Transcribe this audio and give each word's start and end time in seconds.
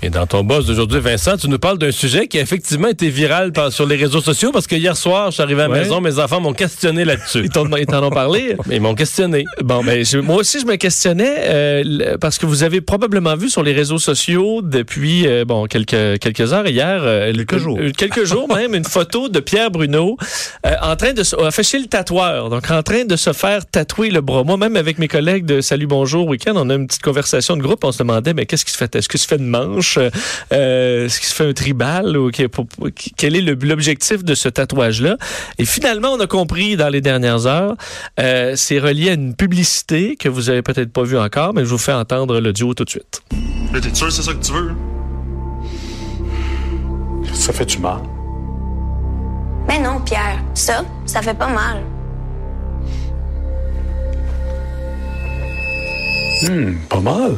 Et 0.00 0.10
dans 0.10 0.26
ton 0.28 0.44
boss 0.44 0.64
d'aujourd'hui, 0.66 1.00
Vincent, 1.00 1.36
tu 1.36 1.48
nous 1.48 1.58
parles 1.58 1.76
d'un 1.76 1.90
sujet 1.90 2.28
qui 2.28 2.38
a 2.38 2.40
effectivement 2.40 2.86
été 2.86 3.08
viral 3.10 3.50
par, 3.50 3.72
sur 3.72 3.84
les 3.84 3.96
réseaux 3.96 4.20
sociaux 4.20 4.52
parce 4.52 4.68
que 4.68 4.76
hier 4.76 4.96
soir, 4.96 5.30
je 5.30 5.34
suis 5.34 5.42
arrivé 5.42 5.62
à 5.62 5.66
la 5.66 5.72
Ouais. 5.74 5.80
maison, 5.80 6.00
mes 6.00 6.20
enfants 6.20 6.40
m'ont 6.40 6.52
questionné 6.52 7.04
là-dessus. 7.04 7.40
Ils 7.44 7.50
t'en 7.50 7.66
ils 7.76 7.84
t'en 7.84 8.04
ont 8.04 8.10
parlé? 8.10 8.56
Ils 8.70 8.80
m'ont 8.80 8.94
questionné. 8.94 9.44
Bon, 9.60 9.82
ben, 9.82 10.04
je- 10.04 10.18
moi 10.18 10.36
aussi, 10.36 10.60
je 10.60 10.66
me 10.66 10.76
questionnais 10.76 11.34
euh, 11.46 12.16
parce 12.20 12.38
que 12.38 12.46
vous 12.46 12.62
avez 12.62 12.80
probablement 12.80 13.34
vu 13.34 13.48
sur 13.50 13.64
les 13.64 13.72
réseaux 13.72 13.98
sociaux 13.98 14.62
depuis 14.62 15.26
euh, 15.26 15.44
bon 15.44 15.66
quelques 15.66 16.20
quelques 16.20 16.52
heures 16.52 16.68
hier, 16.68 17.00
euh, 17.02 17.32
Quelques 17.32 17.58
jours. 17.58 17.78
euh, 17.80 17.90
quelques 17.90 18.24
jours 18.24 18.46
même, 18.54 18.76
une 18.76 18.84
photo 18.84 19.28
de 19.28 19.40
Pierre 19.40 19.72
Bruno 19.72 20.16
euh, 20.64 20.74
en 20.80 20.94
train 20.94 21.12
de 21.12 21.24
se, 21.24 21.34
a 21.34 21.50
fait 21.50 21.64
chez 21.64 21.80
le 21.80 21.86
tatoueur, 21.86 22.50
donc 22.50 22.70
en 22.70 22.84
train 22.84 23.04
de 23.04 23.16
se 23.16 23.32
faire 23.32 23.66
tatouer 23.66 24.10
le 24.10 24.20
bras. 24.20 24.44
Moi, 24.44 24.58
même 24.58 24.76
avec 24.76 24.98
mes 25.00 25.08
collègues 25.08 25.44
de 25.44 25.60
Salut 25.60 25.88
Bonjour 25.88 26.28
Week-end, 26.28 26.52
on 26.54 26.70
a 26.70 26.74
une 26.74 26.86
petite 26.86 27.02
conversation 27.02 27.56
de 27.56 27.62
groupe. 27.62 27.82
On 27.82 27.90
se 27.90 27.98
demandait, 27.98 28.32
mais 28.32 28.46
qu'est-ce 28.46 28.64
qui 28.64 28.70
se 28.72 28.76
fait? 28.78 28.94
Est-ce 28.94 29.08
que 29.08 29.18
se 29.18 29.26
fait 29.26 29.38
une 29.38 29.46
manche? 29.48 29.87
Euh, 29.96 31.06
Est-ce 31.06 31.18
qu'il 31.20 31.28
se 31.28 31.34
fait 31.34 31.48
un 31.48 31.52
tribal 31.54 32.16
ou 32.16 32.30
pour- 32.52 32.66
quel 33.16 33.36
est 33.36 33.40
le- 33.40 33.54
l'objectif 33.54 34.22
de 34.24 34.34
ce 34.34 34.48
tatouage-là? 34.48 35.16
Et 35.58 35.64
finalement, 35.64 36.08
on 36.10 36.20
a 36.20 36.26
compris 36.26 36.76
dans 36.76 36.88
les 36.88 37.00
dernières 37.00 37.46
heures. 37.46 37.74
Euh, 38.20 38.54
c'est 38.56 38.78
relié 38.78 39.10
à 39.10 39.14
une 39.14 39.34
publicité 39.34 40.16
que 40.16 40.28
vous 40.28 40.50
avez 40.50 40.62
peut-être 40.62 40.92
pas 40.92 41.04
vue 41.04 41.18
encore, 41.18 41.54
mais 41.54 41.64
je 41.64 41.70
vous 41.70 41.78
fais 41.78 41.92
entendre 41.92 42.40
l'audio 42.40 42.74
tout 42.74 42.84
de 42.84 42.90
suite. 42.90 43.22
T'es 43.72 43.94
sûr 43.94 44.08
que 44.08 44.12
c'est 44.12 44.22
ça 44.22 44.32
que 44.34 44.44
tu 44.44 44.52
veux? 44.52 44.72
Ça 47.32 47.52
fait 47.52 47.64
du 47.66 47.78
mal. 47.78 48.00
Mais 49.68 49.78
non, 49.78 50.00
Pierre, 50.04 50.42
ça, 50.54 50.82
ça 51.06 51.22
fait 51.22 51.34
pas 51.38 51.48
mal. 51.48 51.82
Pas 56.88 57.00
mal. 57.00 57.34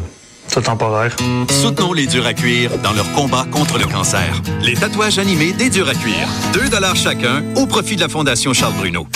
Soutenons 1.48 1.92
les 1.92 2.06
durs 2.06 2.26
à 2.26 2.34
cuire 2.34 2.76
dans 2.78 2.92
leur 2.92 3.10
combat 3.12 3.46
contre 3.50 3.78
le 3.78 3.86
cancer. 3.86 4.42
Les 4.62 4.74
tatouages 4.74 5.18
animés 5.18 5.52
des 5.52 5.70
durs 5.70 5.88
à 5.88 5.94
cuire. 5.94 6.28
2 6.52 6.60
chacun 6.96 7.44
au 7.56 7.66
profit 7.66 7.96
de 7.96 8.00
la 8.00 8.08
Fondation 8.08 8.52
Charles 8.52 8.74
Bruno. 8.74 9.06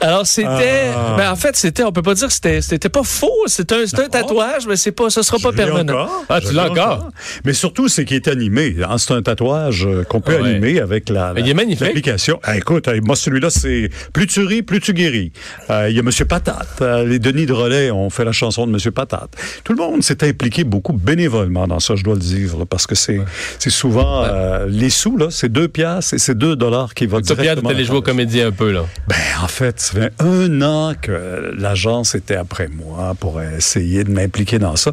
Alors 0.00 0.26
c'était, 0.26 0.90
Ah. 0.94 1.14
ben 1.16 1.30
en 1.32 1.36
fait 1.36 1.56
c'était, 1.56 1.82
on 1.82 1.90
peut 1.92 2.02
pas 2.02 2.14
dire 2.14 2.28
que 2.28 2.32
c'était, 2.32 2.60
c'était 2.60 2.88
pas 2.88 3.02
faux, 3.02 3.32
c'est 3.46 3.72
un, 3.72 3.84
c'est 3.86 3.98
un 3.98 4.08
tatouage, 4.08 4.66
mais 4.68 4.76
c'est 4.76 4.92
pas, 4.92 5.10
ce 5.10 5.22
sera 5.22 5.38
pas 5.38 5.50
permanent. 5.52 5.92
encore? 5.92 6.24
Ah, 6.28 6.40
tu 6.40 6.52
l'as 6.54 6.70
encore? 6.70 7.08
Mais 7.44 7.52
surtout, 7.52 7.88
c'est 7.88 8.04
qu'il 8.04 8.16
est 8.16 8.28
animé. 8.28 8.76
hein. 8.88 8.96
C'est 8.98 9.12
un 9.12 9.22
tatouage 9.22 9.86
euh, 9.86 10.04
qu'on 10.04 10.20
peut 10.20 10.36
Ouais. 10.40 10.50
animer 10.50 10.80
avec 10.80 11.08
la, 11.08 11.32
la- 11.32 11.40
Il 11.40 11.48
est 11.48 11.54
magnifique. 11.54 11.80
l'application. 11.86 12.38
Ah, 12.44 12.56
écoute, 12.56 12.86
euh, 12.88 13.00
moi, 13.02 13.16
celui-là, 13.16 13.50
c'est 13.50 13.90
plus 14.12 14.26
tu 14.28 14.40
ris, 14.44 14.62
plus 14.62 14.80
tu 14.80 14.92
guéris. 14.92 15.32
Euh, 15.70 15.88
Il 15.90 15.96
y 15.96 15.98
a 15.98 16.02
Monsieur 16.02 16.24
Patate. 16.26 16.80
Les 17.06 17.18
Denis 17.18 17.46
de 17.46 17.52
Relais 17.52 17.90
ont 17.90 18.10
fait 18.10 18.24
la 18.24 18.32
chanson 18.32 18.66
de 18.66 18.72
Monsieur 18.72 18.90
Patate. 18.92 19.30
Tout 19.64 19.72
le 19.72 19.78
monde 19.82 20.02
s'est 20.04 20.22
impliqué 20.22 20.62
beaucoup 20.64 20.92
bénévolement 20.92 21.66
dans 21.66 21.80
ça, 21.80 21.96
je 21.96 22.04
dois 22.04 22.14
le 22.14 22.20
dire, 22.20 22.56
là, 22.56 22.64
parce 22.66 22.86
que 22.86 22.94
c'est 22.94 23.20
c'est 23.58 23.70
souvent 23.70 24.24
euh, 24.24 24.66
les 24.68 24.90
sous, 24.90 25.16
là, 25.16 25.26
c'est 25.30 25.48
deux 25.50 25.66
piastres 25.68 26.14
et 26.14 26.18
c'est 26.18 26.36
deux 26.36 26.54
dollars 26.56 26.94
qui 26.94 27.06
vont 27.06 27.20
directement. 27.20 27.68
t'es 27.68 27.74
allé 27.74 27.84
jouer 27.84 27.96
au 27.96 28.02
comédien 28.02 28.48
un 28.48 28.52
peu, 28.52 28.70
là. 28.70 28.84
Ben, 29.08 29.16
en 29.42 29.48
fait, 29.48 29.87
ça 29.88 30.00
fait 30.02 30.12
un 30.18 30.60
an 30.60 30.92
que 31.00 31.54
l'agence 31.56 32.14
était 32.14 32.36
après 32.36 32.68
moi 32.68 33.14
pour 33.18 33.40
essayer 33.40 34.04
de 34.04 34.10
m'impliquer 34.10 34.58
dans 34.58 34.76
ça. 34.76 34.92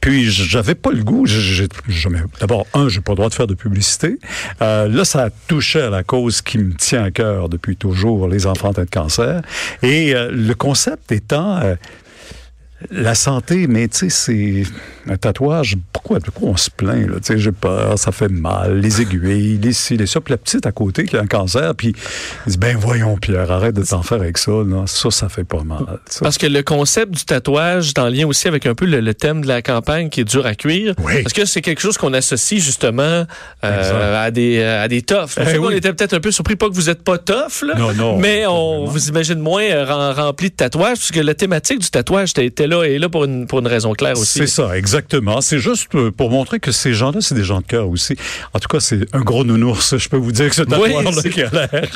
Puis 0.00 0.30
j'avais 0.30 0.74
pas 0.74 0.92
le 0.92 1.04
goût. 1.04 1.26
D'abord, 2.40 2.66
un, 2.72 2.88
j'ai 2.88 3.02
pas 3.02 3.12
le 3.12 3.16
droit 3.16 3.28
de 3.28 3.34
faire 3.34 3.46
de 3.46 3.54
publicité. 3.54 4.18
Euh, 4.62 4.88
là, 4.88 5.04
ça 5.04 5.24
a 5.24 5.30
touché 5.30 5.82
à 5.82 5.90
la 5.90 6.02
cause 6.02 6.40
qui 6.40 6.56
me 6.56 6.72
tient 6.72 7.04
à 7.04 7.10
cœur 7.10 7.50
depuis 7.50 7.76
toujours, 7.76 8.26
les 8.26 8.46
enfants 8.46 8.70
atteints 8.70 8.84
de 8.84 8.90
cancer. 8.90 9.42
Et 9.82 10.14
euh, 10.14 10.30
le 10.32 10.54
concept 10.54 11.12
étant 11.12 11.58
euh, 11.58 11.74
la 12.90 13.14
santé, 13.14 13.66
mais 13.66 13.88
tu 13.88 14.08
sais, 14.08 14.10
c'est 14.10 14.62
un 15.10 15.16
tatouage. 15.16 15.76
Pourquoi, 15.92 16.18
pourquoi 16.20 16.48
on 16.50 16.56
se 16.56 16.70
plaint? 16.70 17.06
Tu 17.06 17.18
sais, 17.22 17.38
j'ai 17.38 17.52
peur, 17.52 17.98
ça 17.98 18.12
fait 18.12 18.28
mal, 18.28 18.80
les 18.80 19.02
aiguilles, 19.02 19.58
les 19.58 19.72
ci, 19.72 19.96
les 19.96 20.06
ça. 20.06 20.20
Puis 20.20 20.32
la 20.32 20.38
petite 20.38 20.66
à 20.66 20.72
côté 20.72 21.04
qui 21.04 21.16
a 21.16 21.20
un 21.20 21.26
cancer, 21.26 21.74
puis 21.74 21.94
il 22.46 22.52
dit, 22.52 22.58
ben 22.58 22.76
voyons, 22.78 23.16
Pierre, 23.16 23.50
arrête 23.50 23.74
de 23.74 23.82
t'en 23.82 24.02
faire 24.02 24.20
avec 24.20 24.38
ça. 24.38 24.52
Là. 24.52 24.84
Ça, 24.86 25.10
ça 25.10 25.28
fait 25.28 25.44
pas 25.44 25.62
mal. 25.62 25.98
ça. 26.06 26.20
Parce 26.22 26.38
que 26.38 26.46
le 26.46 26.62
concept 26.62 27.12
du 27.12 27.24
tatouage 27.24 27.88
est 27.90 27.98
en 27.98 28.08
lien 28.08 28.26
aussi 28.26 28.48
avec 28.48 28.66
un 28.66 28.74
peu 28.74 28.86
le, 28.86 29.00
le 29.00 29.14
thème 29.14 29.42
de 29.42 29.48
la 29.48 29.62
campagne 29.62 30.08
qui 30.08 30.20
est 30.22 30.24
dur 30.24 30.46
à 30.46 30.54
cuire. 30.54 30.94
Oui. 31.02 31.14
Est-ce 31.16 31.34
que 31.34 31.44
c'est 31.44 31.60
quelque 31.62 31.80
chose 31.80 31.98
qu'on 31.98 32.14
associe 32.14 32.62
justement 32.62 33.24
euh, 33.64 34.24
à 34.26 34.30
des 34.30 34.62
à 34.62 34.88
des 34.88 35.02
toughs? 35.02 35.28
Eh 35.38 35.58
oui. 35.58 35.74
était 35.76 35.92
peut-être 35.92 36.14
un 36.14 36.20
peu 36.20 36.30
surpris, 36.30 36.56
pas 36.56 36.68
que 36.68 36.74
vous 36.74 36.88
êtes 36.90 37.02
pas 37.02 37.18
tough, 37.18 37.62
là, 37.66 37.74
Non, 37.76 37.92
non, 37.92 38.18
mais 38.18 38.46
on 38.46 38.76
vraiment. 38.78 38.90
vous 38.92 39.08
imagine 39.08 39.38
moins 39.38 39.62
euh, 39.64 39.84
rem- 39.84 40.14
rempli 40.14 40.50
de 40.50 40.54
tatouages, 40.54 40.98
puisque 40.98 41.16
la 41.16 41.34
thématique 41.34 41.78
du 41.80 41.90
tatouage 41.90 42.30
était 42.30 42.46
était 42.46 42.66
là 42.70 42.84
et 42.84 42.94
est 42.94 42.98
là 42.98 43.08
pour 43.10 43.24
une, 43.24 43.46
pour 43.46 43.58
une 43.58 43.66
raison 43.66 43.92
claire 43.92 44.18
aussi. 44.18 44.38
C'est 44.38 44.46
ça, 44.46 44.76
exactement. 44.78 45.40
C'est 45.42 45.58
juste 45.58 45.94
euh, 45.94 46.10
pour 46.10 46.30
montrer 46.30 46.58
que 46.60 46.72
ces 46.72 46.94
gens-là, 46.94 47.20
c'est 47.20 47.34
des 47.34 47.44
gens 47.44 47.60
de 47.60 47.66
cœur 47.66 47.88
aussi. 47.88 48.16
En 48.54 48.58
tout 48.58 48.68
cas, 48.68 48.80
c'est 48.80 49.00
un 49.14 49.20
gros 49.20 49.44
nounours. 49.44 49.96
Je 49.98 50.08
peux 50.08 50.16
vous 50.16 50.32
dire 50.32 50.48
que 50.48 50.54
ce 50.54 50.62
Oui, 50.62 50.68
tatouage-là 50.68 51.12
c'est- 51.22 51.30
qui 51.30 51.42
a 51.42 51.50
l'air, 51.50 51.90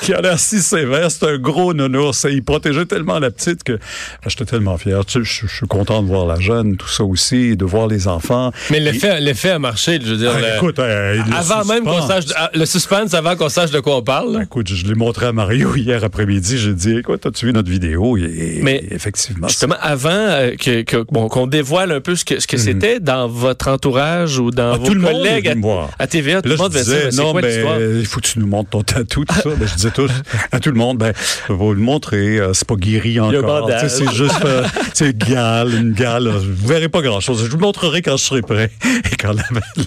qui 0.00 0.14
a 0.14 0.20
l'air 0.20 0.38
si 0.38 0.60
sévère, 0.60 1.10
c'est 1.10 1.26
un 1.26 1.38
gros 1.38 1.74
nounours. 1.74 2.24
Et 2.24 2.32
il 2.32 2.42
protégeait 2.44 2.86
tellement 2.86 3.18
la 3.18 3.30
petite 3.30 3.62
que 3.64 3.72
ben, 3.72 3.80
j'étais 4.28 4.44
tellement 4.46 4.78
fier. 4.78 5.04
Tu 5.04 5.12
sais, 5.12 5.24
je, 5.24 5.46
je 5.46 5.54
suis 5.56 5.66
content 5.66 6.02
de 6.02 6.08
voir 6.08 6.26
la 6.26 6.40
jeune, 6.40 6.76
tout 6.76 6.88
ça 6.88 7.04
aussi, 7.04 7.56
de 7.56 7.64
voir 7.64 7.86
les 7.88 8.08
enfants. 8.08 8.52
Mais 8.70 8.80
l'effet, 8.80 9.20
l'effet 9.20 9.50
a 9.50 9.58
marché, 9.58 9.98
je 10.02 10.10
veux 10.10 10.16
dire. 10.16 10.32
Ah, 10.34 10.40
le- 10.40 10.56
écoute, 10.56 10.78
euh, 10.78 11.20
avant 11.36 11.64
même 11.64 11.84
qu'on 11.84 12.06
sache, 12.06 12.24
ah, 12.36 12.50
le 12.54 12.64
suspense 12.66 13.14
avant 13.14 13.36
qu'on 13.36 13.48
sache 13.48 13.70
de 13.70 13.80
quoi 13.80 13.96
on 13.96 14.02
parle. 14.02 14.42
Écoute, 14.42 14.68
je 14.72 14.86
l'ai 14.86 14.94
montré 14.94 15.26
à 15.26 15.32
Mario 15.32 15.74
hier 15.76 16.02
après-midi. 16.04 16.58
J'ai 16.58 16.72
dit, 16.74 16.96
écoute, 16.98 17.26
as-tu 17.26 17.46
vu 17.46 17.52
notre 17.52 17.70
vidéo? 17.70 18.16
Et, 18.16 18.60
Mais 18.62 18.84
effectivement. 18.90 19.48
Justement, 19.48 19.76
avant 19.80 20.03
euh, 20.10 20.54
que, 20.56 20.82
que- 20.82 21.04
bon, 21.10 21.28
qu'on 21.28 21.46
dévoile 21.46 21.92
un 21.92 22.00
peu 22.00 22.16
ce 22.16 22.24
que, 22.24 22.40
ce 22.40 22.46
que 22.46 22.56
c'était 22.56 23.00
dans 23.00 23.28
votre 23.28 23.68
entourage 23.68 24.38
ou 24.38 24.50
dans 24.50 24.64
Mhm. 24.64 24.72
Ah, 24.74 24.78
vos 24.78 24.86
tout 24.86 24.94
le 24.94 25.00
monde 25.00 25.12
collègues 25.12 25.46
est 25.46 25.68
à, 25.68 25.88
à 25.98 26.06
TVA, 26.06 26.42
tout 26.42 26.48
Là, 26.48 26.54
le 26.56 26.60
monde 26.62 26.72
c'est 26.72 27.12
non, 27.16 27.32
quoi 27.32 27.42
ben, 27.42 27.98
il 28.00 28.06
faut 28.06 28.20
que 28.20 28.26
tu 28.26 28.38
nous 28.38 28.46
montres 28.46 28.70
ton 28.70 28.82
tatou, 28.82 29.24
tout 29.24 29.34
ça. 29.34 29.42
Ben, 29.44 29.66
je 29.68 29.74
disais 29.74 29.90
tous, 29.90 30.10
à 30.52 30.60
tout 30.60 30.70
le 30.70 30.76
monde, 30.76 30.98
ben, 30.98 31.12
vous 31.48 31.72
le 31.74 31.80
montrer, 31.80 32.38
euh, 32.38 32.52
c'est 32.54 32.66
pas 32.66 32.76
guéri 32.76 33.20
encore. 33.20 33.70
C'est 33.88 34.10
juste, 34.12 34.44
euh, 34.44 34.64
c'est 34.94 35.16
gale, 35.16 35.72
une 35.74 35.92
gale. 35.92 36.28
Vous 36.28 36.66
verrez 36.66 36.88
pas 36.88 37.02
grand-chose. 37.02 37.44
Je 37.44 37.50
vous 37.50 37.56
le 37.58 37.62
montrerai 37.62 38.02
quand 38.02 38.16
je 38.16 38.24
serai 38.24 38.42
prêt. 38.42 38.70
Et 39.12 39.16
quand 39.16 39.32
la, 39.32 39.42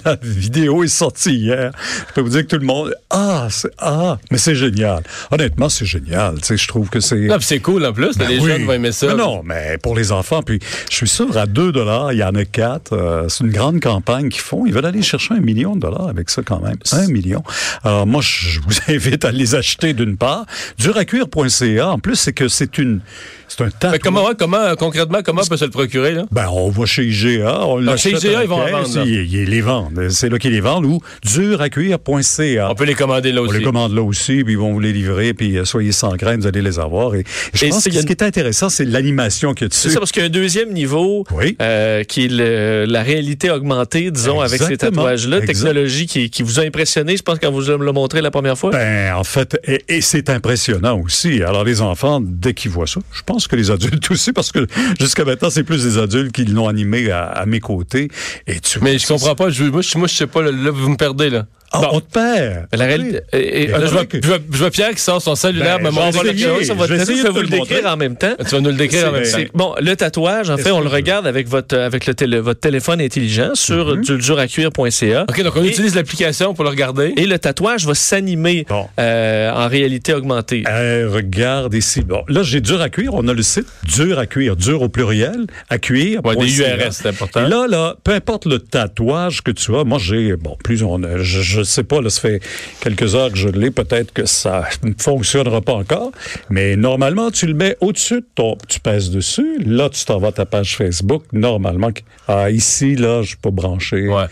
la 0.05 0.17
vidéo 0.21 0.83
est 0.83 0.87
sortie 0.87 1.35
hier, 1.35 1.71
je 2.09 2.13
peux 2.13 2.21
vous 2.21 2.29
dire 2.29 2.41
que 2.43 2.47
tout 2.55 2.59
le 2.61 2.65
monde, 2.65 2.93
ah, 3.09 3.47
c'est, 3.49 3.69
ah, 3.79 4.17
mais 4.31 4.37
c'est 4.37 4.55
génial. 4.55 5.03
Honnêtement, 5.31 5.69
c'est 5.69 5.85
génial. 5.85 6.35
Tu 6.39 6.45
sais, 6.45 6.57
je 6.57 6.67
trouve 6.67 6.89
que 6.89 6.99
c'est... 6.99 7.27
C'est 7.41 7.59
cool 7.59 7.85
en 7.85 7.93
plus. 7.93 8.17
Ben 8.17 8.27
les 8.27 8.39
oui. 8.39 8.47
jeunes 8.51 8.65
vont 8.65 8.73
aimer 8.73 8.91
ça. 8.91 9.07
Mais 9.07 9.15
non, 9.15 9.41
mais 9.43 9.77
pour 9.81 9.95
les 9.95 10.06
enfants, 10.11 10.41
puis 10.41 10.59
je 10.89 10.95
suis 10.95 11.07
sûr, 11.07 11.37
à 11.37 11.45
2 11.45 11.71
dollars, 11.71 12.13
il 12.13 12.19
y 12.19 12.23
en 12.23 12.35
a 12.35 12.45
4. 12.45 13.25
c'est 13.29 13.43
une 13.43 13.51
grande 13.51 13.79
campagne 13.79 14.29
qu'ils 14.29 14.41
font. 14.41 14.65
Ils 14.65 14.73
veulent 14.73 14.85
aller 14.85 15.01
chercher 15.01 15.33
un 15.35 15.39
million 15.39 15.75
de 15.75 15.81
dollars 15.81 16.07
avec 16.07 16.29
ça 16.29 16.41
quand 16.45 16.61
même. 16.61 16.77
Un 16.91 17.07
million. 17.07 17.43
Alors 17.83 18.05
moi, 18.07 18.21
je 18.23 18.59
vous 18.61 18.75
invite 18.93 19.25
à 19.25 19.31
les 19.31 19.55
acheter 19.55 19.93
d'une 19.93 20.17
part. 20.17 20.45
Duracuire.ca, 20.77 21.89
en 21.89 21.99
plus, 21.99 22.15
c'est 22.15 22.33
que 22.33 22.47
c'est 22.47 22.77
une... 22.77 22.99
C'est 23.49 23.61
un 23.61 23.65
Mais 23.67 23.71
tatouage. 23.79 23.99
comment, 24.03 24.29
comment, 24.37 24.57
euh, 24.57 24.75
concrètement, 24.75 25.19
comment 25.23 25.41
on 25.41 25.47
peut 25.47 25.55
se 25.55 25.63
le 25.63 25.71
procurer, 25.71 26.13
là? 26.13 26.25
Ben, 26.31 26.47
on 26.51 26.69
va 26.69 26.85
chez 26.85 27.05
IGA. 27.05 27.61
On 27.65 27.81
Donc, 27.81 27.95
chez 27.97 28.11
IGA, 28.11 28.43
ils 28.43 28.49
vont 28.49 28.61
en 28.61 28.67
vendre. 28.67 29.05
Ils, 29.07 29.33
ils 29.33 29.49
les 29.49 29.61
vendent. 29.61 30.09
C'est 30.09 30.27
là 30.27 30.37
qu'ils 30.37 30.51
les 30.51 30.59
vendent 30.59 30.85
ou 30.85 30.99
duracuire.ca. 31.23 32.69
On 32.69 32.75
peut 32.75 32.83
les 32.83 32.93
commander 32.93 33.31
là 33.31 33.41
On 33.41 33.45
aussi. 33.45 33.57
les 33.59 33.63
commande 33.63 33.93
là 33.95 34.01
aussi, 34.01 34.43
puis 34.43 34.53
ils 34.53 34.59
vont 34.59 34.73
vous 34.73 34.79
les 34.79 34.91
livrer, 34.93 35.33
puis 35.33 35.57
euh, 35.57 35.63
soyez 35.65 35.91
sans 35.93 36.11
crainte, 36.17 36.41
vous 36.41 36.47
allez 36.47 36.61
les 36.61 36.77
avoir. 36.79 37.15
Et, 37.15 37.23
je 37.53 37.65
Et 37.65 37.69
pense 37.69 37.83
que 37.85 37.91
ce 37.91 37.99
qui 38.05 38.11
est 38.11 38.21
intéressant, 38.23 38.69
c'est 38.69 38.85
l'animation 38.85 39.53
qu'il 39.53 39.67
y 39.67 39.69
a 39.69 39.73
C'est 39.73 39.87
dessus. 39.89 39.96
Ça, 39.97 40.01
parce 40.01 40.11
qu'il 40.11 40.21
y 40.21 40.25
a 40.25 40.27
un 40.27 40.31
deuxième 40.31 40.71
niveau 40.73 41.23
Oui. 41.31 41.55
euh, 41.61 42.03
qui 42.03 42.25
est 42.25 42.27
le- 42.31 42.85
la 42.87 43.01
réalité 43.01 43.49
augmentée, 43.49 44.11
disons, 44.11 44.39
avec 44.41 44.61
ces 44.61 44.77
tatouages-là. 44.77 45.41
Technologie 45.41 46.05
qui, 46.05 46.29
qui 46.29 46.43
vous 46.43 46.59
a 46.59 46.63
impressionné, 46.63 47.17
je 47.17 47.23
pense, 47.23 47.39
quand 47.39 47.51
vous 47.51 47.61
me 47.77 47.85
l'a 47.85 47.91
montré 47.91 48.21
la 48.21 48.31
première 48.31 48.57
fois. 48.57 48.71
Ben, 48.71 49.13
en 49.15 49.23
fait, 49.23 49.59
et, 49.65 49.83
et 49.89 50.01
c'est 50.01 50.29
impressionnant 50.29 50.99
aussi. 50.99 51.41
Alors, 51.41 51.63
les 51.63 51.81
enfants, 51.81 52.19
dès 52.21 52.53
qu'ils 52.53 52.71
voient 52.71 52.87
ça, 52.87 52.99
je 53.13 53.21
pense 53.23 53.47
que 53.47 53.55
les 53.55 53.71
adultes 53.71 54.09
aussi, 54.11 54.33
parce 54.33 54.51
que 54.51 54.67
jusqu'à 54.99 55.25
maintenant, 55.25 55.49
c'est 55.49 55.63
plus 55.63 55.83
des 55.83 55.97
adultes 55.97 56.31
qui 56.31 56.45
l'ont 56.45 56.67
animé 56.67 57.09
à, 57.11 57.23
à 57.25 57.45
mes 57.45 57.59
côtés. 57.59 58.09
Et 58.45 58.59
tu 58.59 58.79
Mais 58.81 58.97
je 58.99 59.07
comprends 59.07 59.35
pas. 59.35 59.49
Je, 59.49 59.63
moi, 59.65 59.81
je, 59.81 59.97
moi, 59.97 60.07
je 60.07 60.15
sais 60.15 60.27
pas. 60.27 60.41
Là, 60.43 60.71
vous 60.71 60.89
me 60.89 60.97
perdez, 60.97 61.29
là. 61.29 61.45
Ah, 61.71 61.81
Bon. 61.81 61.87
on 61.93 61.99
te 61.99 62.11
perd. 62.11 62.67
La 62.73 62.85
réalité. 62.85 63.19
Oui. 63.33 63.39
et- 63.39 63.45
et- 63.47 63.63
Et 63.63 63.67
Là, 63.67 63.79
je, 63.85 63.91
vois, 63.91 64.05
que- 64.05 64.17
je 64.21 64.27
vois- 64.27 64.37
je 64.51 64.57
vois 64.57 64.71
Pierre 64.71 64.91
qui 64.91 65.01
sort 65.01 65.21
son 65.21 65.35
cellulaire, 65.35 65.77
Ben, 65.79 65.85
me 65.85 65.91
montre 65.91 66.23
quelque 66.23 66.39
chose. 66.39 66.63
sur 66.65 66.73
je 66.75 66.79
votre 66.79 66.93
vais 66.93 66.97
téléphone, 66.99 67.01
essayer 67.01 67.17
je 67.17 67.21
vais 67.23 67.27
de 67.27 67.33
vous 67.33 67.39
te 67.39 67.43
le 67.43 67.49
décrire 67.59 67.77
montrer. 67.77 67.89
en 67.91 67.97
même 67.97 68.15
temps. 68.15 68.33
Tu 68.39 68.55
vas 68.55 68.61
nous 68.61 68.69
le 68.69 68.75
décrire 68.75 69.09
en 69.09 69.11
même 69.11 69.23
temps. 69.29 69.37
Bon, 69.53 69.75
le 69.79 69.95
tatouage, 69.95 70.49
en 70.49 70.57
fait, 70.57 70.71
on 70.71 70.79
le 70.81 70.87
regarde 70.87 71.27
avec 71.27 71.47
votre, 71.47 71.77
avec 71.77 72.05
le 72.05 72.13
télé- 72.13 72.39
votre 72.39 72.59
téléphone 72.61 73.01
intelligent 73.01 73.51
sur 73.55 73.97
duracuire.ca. 73.97 75.25
OK, 75.29 75.43
donc 75.43 75.55
on 75.55 75.63
Et- 75.63 75.67
utilise 75.67 75.95
l'application 75.95 76.53
pour 76.53 76.63
le 76.63 76.69
regarder. 76.69 77.13
Et 77.17 77.25
le 77.25 77.37
tatouage 77.39 77.85
va 77.85 77.93
s'animer 77.95 78.65
Bon. 78.69 78.85
euh, 78.99 79.51
en 79.51 79.67
réalité 79.67 80.13
augmentée. 80.13 80.63
Euh, 80.69 81.09
regarde 81.11 81.73
ici. 81.73 82.01
Bon, 82.01 82.23
là, 82.27 82.43
j'ai 82.43 82.61
dur 82.61 82.81
à 82.81 82.89
cuire. 82.89 83.13
On 83.13 83.27
a 83.27 83.33
le 83.33 83.41
site 83.41 83.67
dur 83.83 84.19
à 84.19 84.25
cuire, 84.25 84.55
dur 84.55 84.81
au 84.81 84.89
pluriel, 84.89 85.47
à 85.69 85.77
cuire. 85.79 86.21
Ouais, 86.25 86.35
des. 86.35 86.59
URS, 86.59 86.91
c'est 86.91 87.07
important. 87.09 87.45
Et 87.45 87.49
là, 87.49 87.65
là, 87.67 87.95
peu 88.03 88.11
importe 88.13 88.45
le 88.45 88.59
tatouage 88.59 89.41
que 89.41 89.51
tu 89.51 89.75
as, 89.75 89.83
moi 89.83 89.97
j'ai, 89.99 90.35
bon, 90.35 90.55
plus 90.63 90.83
on, 90.83 91.03
a- 91.03 91.17
je, 91.17 91.41
je 91.57 91.63
sais 91.63 91.83
pas, 91.83 92.01
là, 92.01 92.09
ça 92.09 92.21
fait 92.21 92.41
quelques 92.81 93.15
heures 93.15 93.31
que 93.31 93.37
je 93.37 93.49
l'ai, 93.49 93.71
peut-être 93.71 94.13
que 94.13 94.25
ça 94.25 94.67
ne 94.83 94.93
fonctionnera 94.97 95.61
pas 95.61 95.73
encore, 95.73 96.11
mais 96.49 96.75
normalement, 96.75 97.31
tu 97.31 97.47
le 97.47 97.53
mets 97.53 97.75
au-dessus 97.81 98.21
de 98.21 98.27
ton, 98.35 98.57
tu 98.67 98.79
pèses 98.79 99.09
dessus, 99.09 99.57
là, 99.65 99.89
tu 99.89 100.05
t'en 100.05 100.19
vas 100.19 100.29
à 100.29 100.31
ta 100.31 100.45
page 100.45 100.77
Facebook, 100.77 101.23
normalement, 101.33 101.91
ah, 102.27 102.51
ici, 102.51 102.95
là, 102.95 103.21
je 103.23 103.35
pas 103.35 103.51
branché. 103.51 104.07
Ouais. 104.07 104.25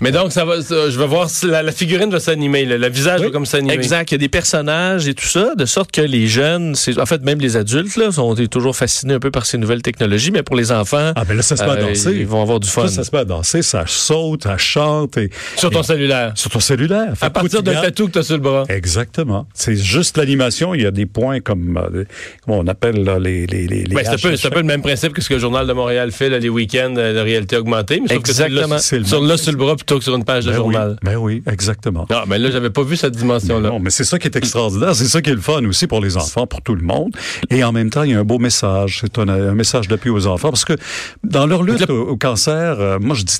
Mais 0.00 0.12
donc, 0.12 0.30
ça 0.30 0.44
va, 0.44 0.62
ça- 0.62 0.88
je 0.88 0.96
vais 0.98 1.06
voir 1.06 1.28
si 1.28 1.46
la, 1.48 1.64
la 1.64 1.72
figurine 1.72 2.10
va 2.10 2.20
s'animer, 2.20 2.64
le, 2.64 2.76
le 2.76 2.88
visage 2.88 3.20
va 3.22 3.30
comme 3.30 3.44
s'animer. 3.44 3.74
Exact. 3.74 4.10
Il 4.12 4.14
y 4.14 4.16
a 4.16 4.18
des 4.18 4.28
personnages 4.28 5.08
et 5.08 5.14
tout 5.14 5.26
ça, 5.26 5.54
de 5.56 5.64
sorte 5.64 5.90
que 5.90 6.00
les 6.00 6.28
jeunes, 6.28 6.76
c'est, 6.76 6.96
en 7.00 7.06
fait, 7.06 7.22
même 7.22 7.40
les 7.40 7.56
adultes, 7.56 7.96
là, 7.96 8.12
sont 8.12 8.34
toujours 8.48 8.76
fascinés 8.76 9.14
un 9.14 9.18
peu 9.18 9.32
par 9.32 9.46
ces 9.46 9.58
nouvelles 9.58 9.82
technologies, 9.82 10.30
mais 10.30 10.44
pour 10.44 10.54
les 10.54 10.70
enfants, 10.70 11.10
Ah, 11.16 11.24
ben 11.24 11.36
là, 11.36 11.42
ça 11.42 11.56
se 11.56 11.64
met 11.64 11.70
à 11.70 11.72
euh, 11.72 11.88
danser. 11.88 12.12
ils 12.14 12.26
vont 12.26 12.40
avoir 12.40 12.60
du 12.60 12.68
fun. 12.68 12.86
Ça, 12.86 12.94
ça 12.96 13.04
se 13.04 13.10
met 13.12 13.22
à 13.22 13.24
danser, 13.24 13.62
ça 13.62 13.82
saute, 13.88 14.44
ça 14.44 14.56
chante. 14.58 15.16
Et, 15.16 15.28
Sur 15.56 15.70
ton 15.70 15.80
et- 15.80 15.84
cellulaire. 15.84 16.32
Sur 16.36 16.50
ton 16.50 16.60
cellulaire. 16.60 17.12
Fait 17.16 17.26
À 17.26 17.28
que 17.30 17.34
partir 17.34 17.62
d'un 17.64 17.80
tatou 17.82 18.06
que 18.06 18.12
tu 18.12 18.18
as 18.20 18.22
sur 18.22 18.36
le 18.36 18.42
bras. 18.42 18.64
Exactement. 18.68 19.46
C'est 19.54 19.74
juste 19.76 20.16
l'animation. 20.18 20.72
Il 20.72 20.82
y 20.82 20.86
a 20.86 20.92
des 20.92 21.06
points 21.06 21.40
comme, 21.40 21.76
euh, 21.92 22.04
comment 22.44 22.60
on 22.60 22.66
appelle 22.68 23.02
là, 23.02 23.18
les, 23.18 23.44
les, 23.46 23.66
les, 23.66 23.82
les 23.84 23.94
Ben, 23.94 24.02
c'est 24.04 24.10
un, 24.10 24.12
peu, 24.12 24.16
hashtag. 24.28 24.36
c'est 24.36 24.46
un 24.46 24.50
peu 24.50 24.60
le 24.60 24.66
même 24.66 24.82
principe 24.82 25.12
que 25.14 25.20
ce 25.20 25.28
que 25.28 25.34
le 25.34 25.40
Journal 25.40 25.66
de 25.66 25.72
Montréal 25.72 26.12
fait 26.12 26.28
là, 26.28 26.38
les 26.38 26.48
week-ends 26.48 26.94
euh, 26.96 27.12
de 27.12 27.18
réalité 27.18 27.56
augmentée. 27.56 28.00
Mais 28.00 28.14
sauf 28.14 28.22
que 28.22 28.32
c'est 28.32 28.44
Exactement. 28.44 28.74
là, 28.76 28.80
C'est 28.80 28.98
le 29.00 29.04
sur, 29.04 29.20
même 29.20 29.28
là 29.30 29.36
sur 29.36 29.50
le 29.50 29.58
bras 29.58 29.74
plutôt 29.80 29.98
que 29.98 30.04
sur 30.04 30.14
une 30.14 30.24
page 30.24 30.44
de 30.46 30.50
Ben 30.52 30.58
oui, 30.58 30.62
journal. 30.74 30.96
ben 31.02 31.16
oui, 31.16 31.42
exactement. 31.46 32.06
Non, 32.10 32.22
mais 32.26 32.38
là, 32.38 32.50
j'avais 32.50 32.70
pas 32.70 32.82
vu 32.82 32.96
cette 32.96 33.16
dimension-là. 33.16 33.70
Non, 33.70 33.78
mais 33.80 33.90
c'est 33.90 34.04
ça 34.04 34.18
qui 34.18 34.26
est 34.28 34.36
extraordinaire. 34.36 34.94
C'est 34.94 35.06
ça 35.06 35.20
qui 35.22 35.30
est 35.30 35.34
le 35.34 35.40
fun 35.40 35.64
aussi 35.64 35.86
pour 35.86 36.00
les 36.00 36.16
enfants, 36.16 36.46
pour 36.46 36.62
tout 36.62 36.74
le 36.74 36.82
monde. 36.82 37.10
Et 37.50 37.64
en 37.64 37.72
même 37.72 37.90
temps, 37.90 38.02
il 38.02 38.10
y 38.12 38.14
a 38.14 38.20
un 38.20 38.24
beau 38.24 38.38
message. 38.38 38.98
C'est 39.02 39.18
un, 39.18 39.28
un 39.28 39.54
message 39.54 39.88
d'appui 39.88 40.10
aux 40.10 40.26
enfants. 40.26 40.50
Parce 40.50 40.64
que 40.64 40.74
dans 41.24 41.46
leur 41.46 41.62
lutte 41.62 41.88
au, 41.90 42.08
au 42.10 42.16
cancer, 42.16 42.80
euh, 42.80 42.98
moi, 43.00 43.16
je 43.16 43.24
dis 43.24 43.38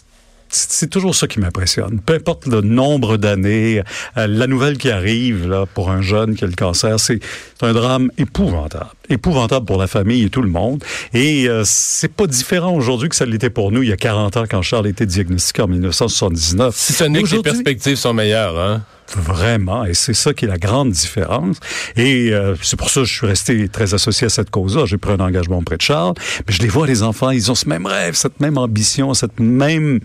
c'est 0.50 0.91
toujours 0.91 1.14
ça 1.14 1.26
qui 1.26 1.41
m'impressionne. 1.41 2.00
Peu 2.00 2.14
importe 2.14 2.47
le 2.47 2.61
nombre 2.61 3.17
d'années, 3.17 3.82
euh, 4.17 4.26
la 4.26 4.47
nouvelle 4.47 4.79
qui 4.79 4.91
arrive 4.91 5.49
là, 5.49 5.67
pour 5.67 5.91
un 5.91 6.02
jeune 6.02 6.35
qui 6.35 6.44
a 6.44 6.47
le 6.47 6.55
cancer, 6.55 6.99
c'est 6.99 7.20
un 7.62 7.73
drame 7.73 8.11
épouvantable. 8.19 8.91
Épouvantable 9.08 9.67
pour 9.67 9.79
la 9.79 9.87
famille 9.87 10.25
et 10.25 10.31
tout 10.31 10.43
le 10.43 10.49
monde. 10.49 10.85
Et 11.14 11.49
euh, 11.49 11.62
c'est 11.64 12.12
pas 12.12 12.26
différent 12.26 12.75
aujourd'hui 12.75 13.08
que 13.08 13.17
ça 13.17 13.26
l'était 13.26 13.50
pour 13.50 13.73
nous 13.73 13.82
il 13.82 13.88
y 13.88 13.93
a 13.93 13.97
40 13.97 14.37
ans 14.37 14.44
quand 14.49 14.62
Charles 14.62 14.87
été 14.88 15.06
diagnostiqué 15.06 15.62
en 15.62 15.69
1979. 15.69 16.75
Si 16.76 16.93
ce 16.93 17.05
n'est 17.05 17.23
que 17.23 17.37
les 17.37 17.43
perspectives 17.43 17.97
sont 17.97 18.14
meilleures, 18.14 18.58
hein? 18.58 18.82
Vraiment, 19.17 19.85
et 19.85 19.95
c'est 19.95 20.15
ça 20.15 20.33
qui 20.33 20.45
est 20.45 20.49
la 20.49 20.59
grande 20.59 20.91
différence. 20.91 21.57
Et 21.97 22.31
euh, 22.33 22.55
c'est 22.62 22.79
pour 22.79 22.91
ça 22.91 23.01
que 23.01 23.07
je 23.07 23.12
suis 23.12 23.27
resté 23.27 23.69
très 23.69 23.95
associé 23.95 24.27
à 24.27 24.31
cette 24.31 24.51
cause-là. 24.51 24.87
J'ai 24.87 24.99
pris 24.99 25.12
un 25.12 25.21
engagement 25.21 25.59
auprès 25.59 25.77
de 25.77 25.83
Charles, 25.83 26.15
mais 26.47 26.53
je 26.53 26.62
les 26.62 26.69
vois, 26.69 26.87
les 26.87 27.03
enfants, 27.03 27.31
ils 27.31 27.51
ont 27.51 27.55
ce 27.55 27.69
même 27.69 27.87
rêve, 27.87 28.15
cette 28.15 28.41
même 28.41 28.59
ambition, 28.59 29.15
cette 29.15 29.41
même 29.41 30.01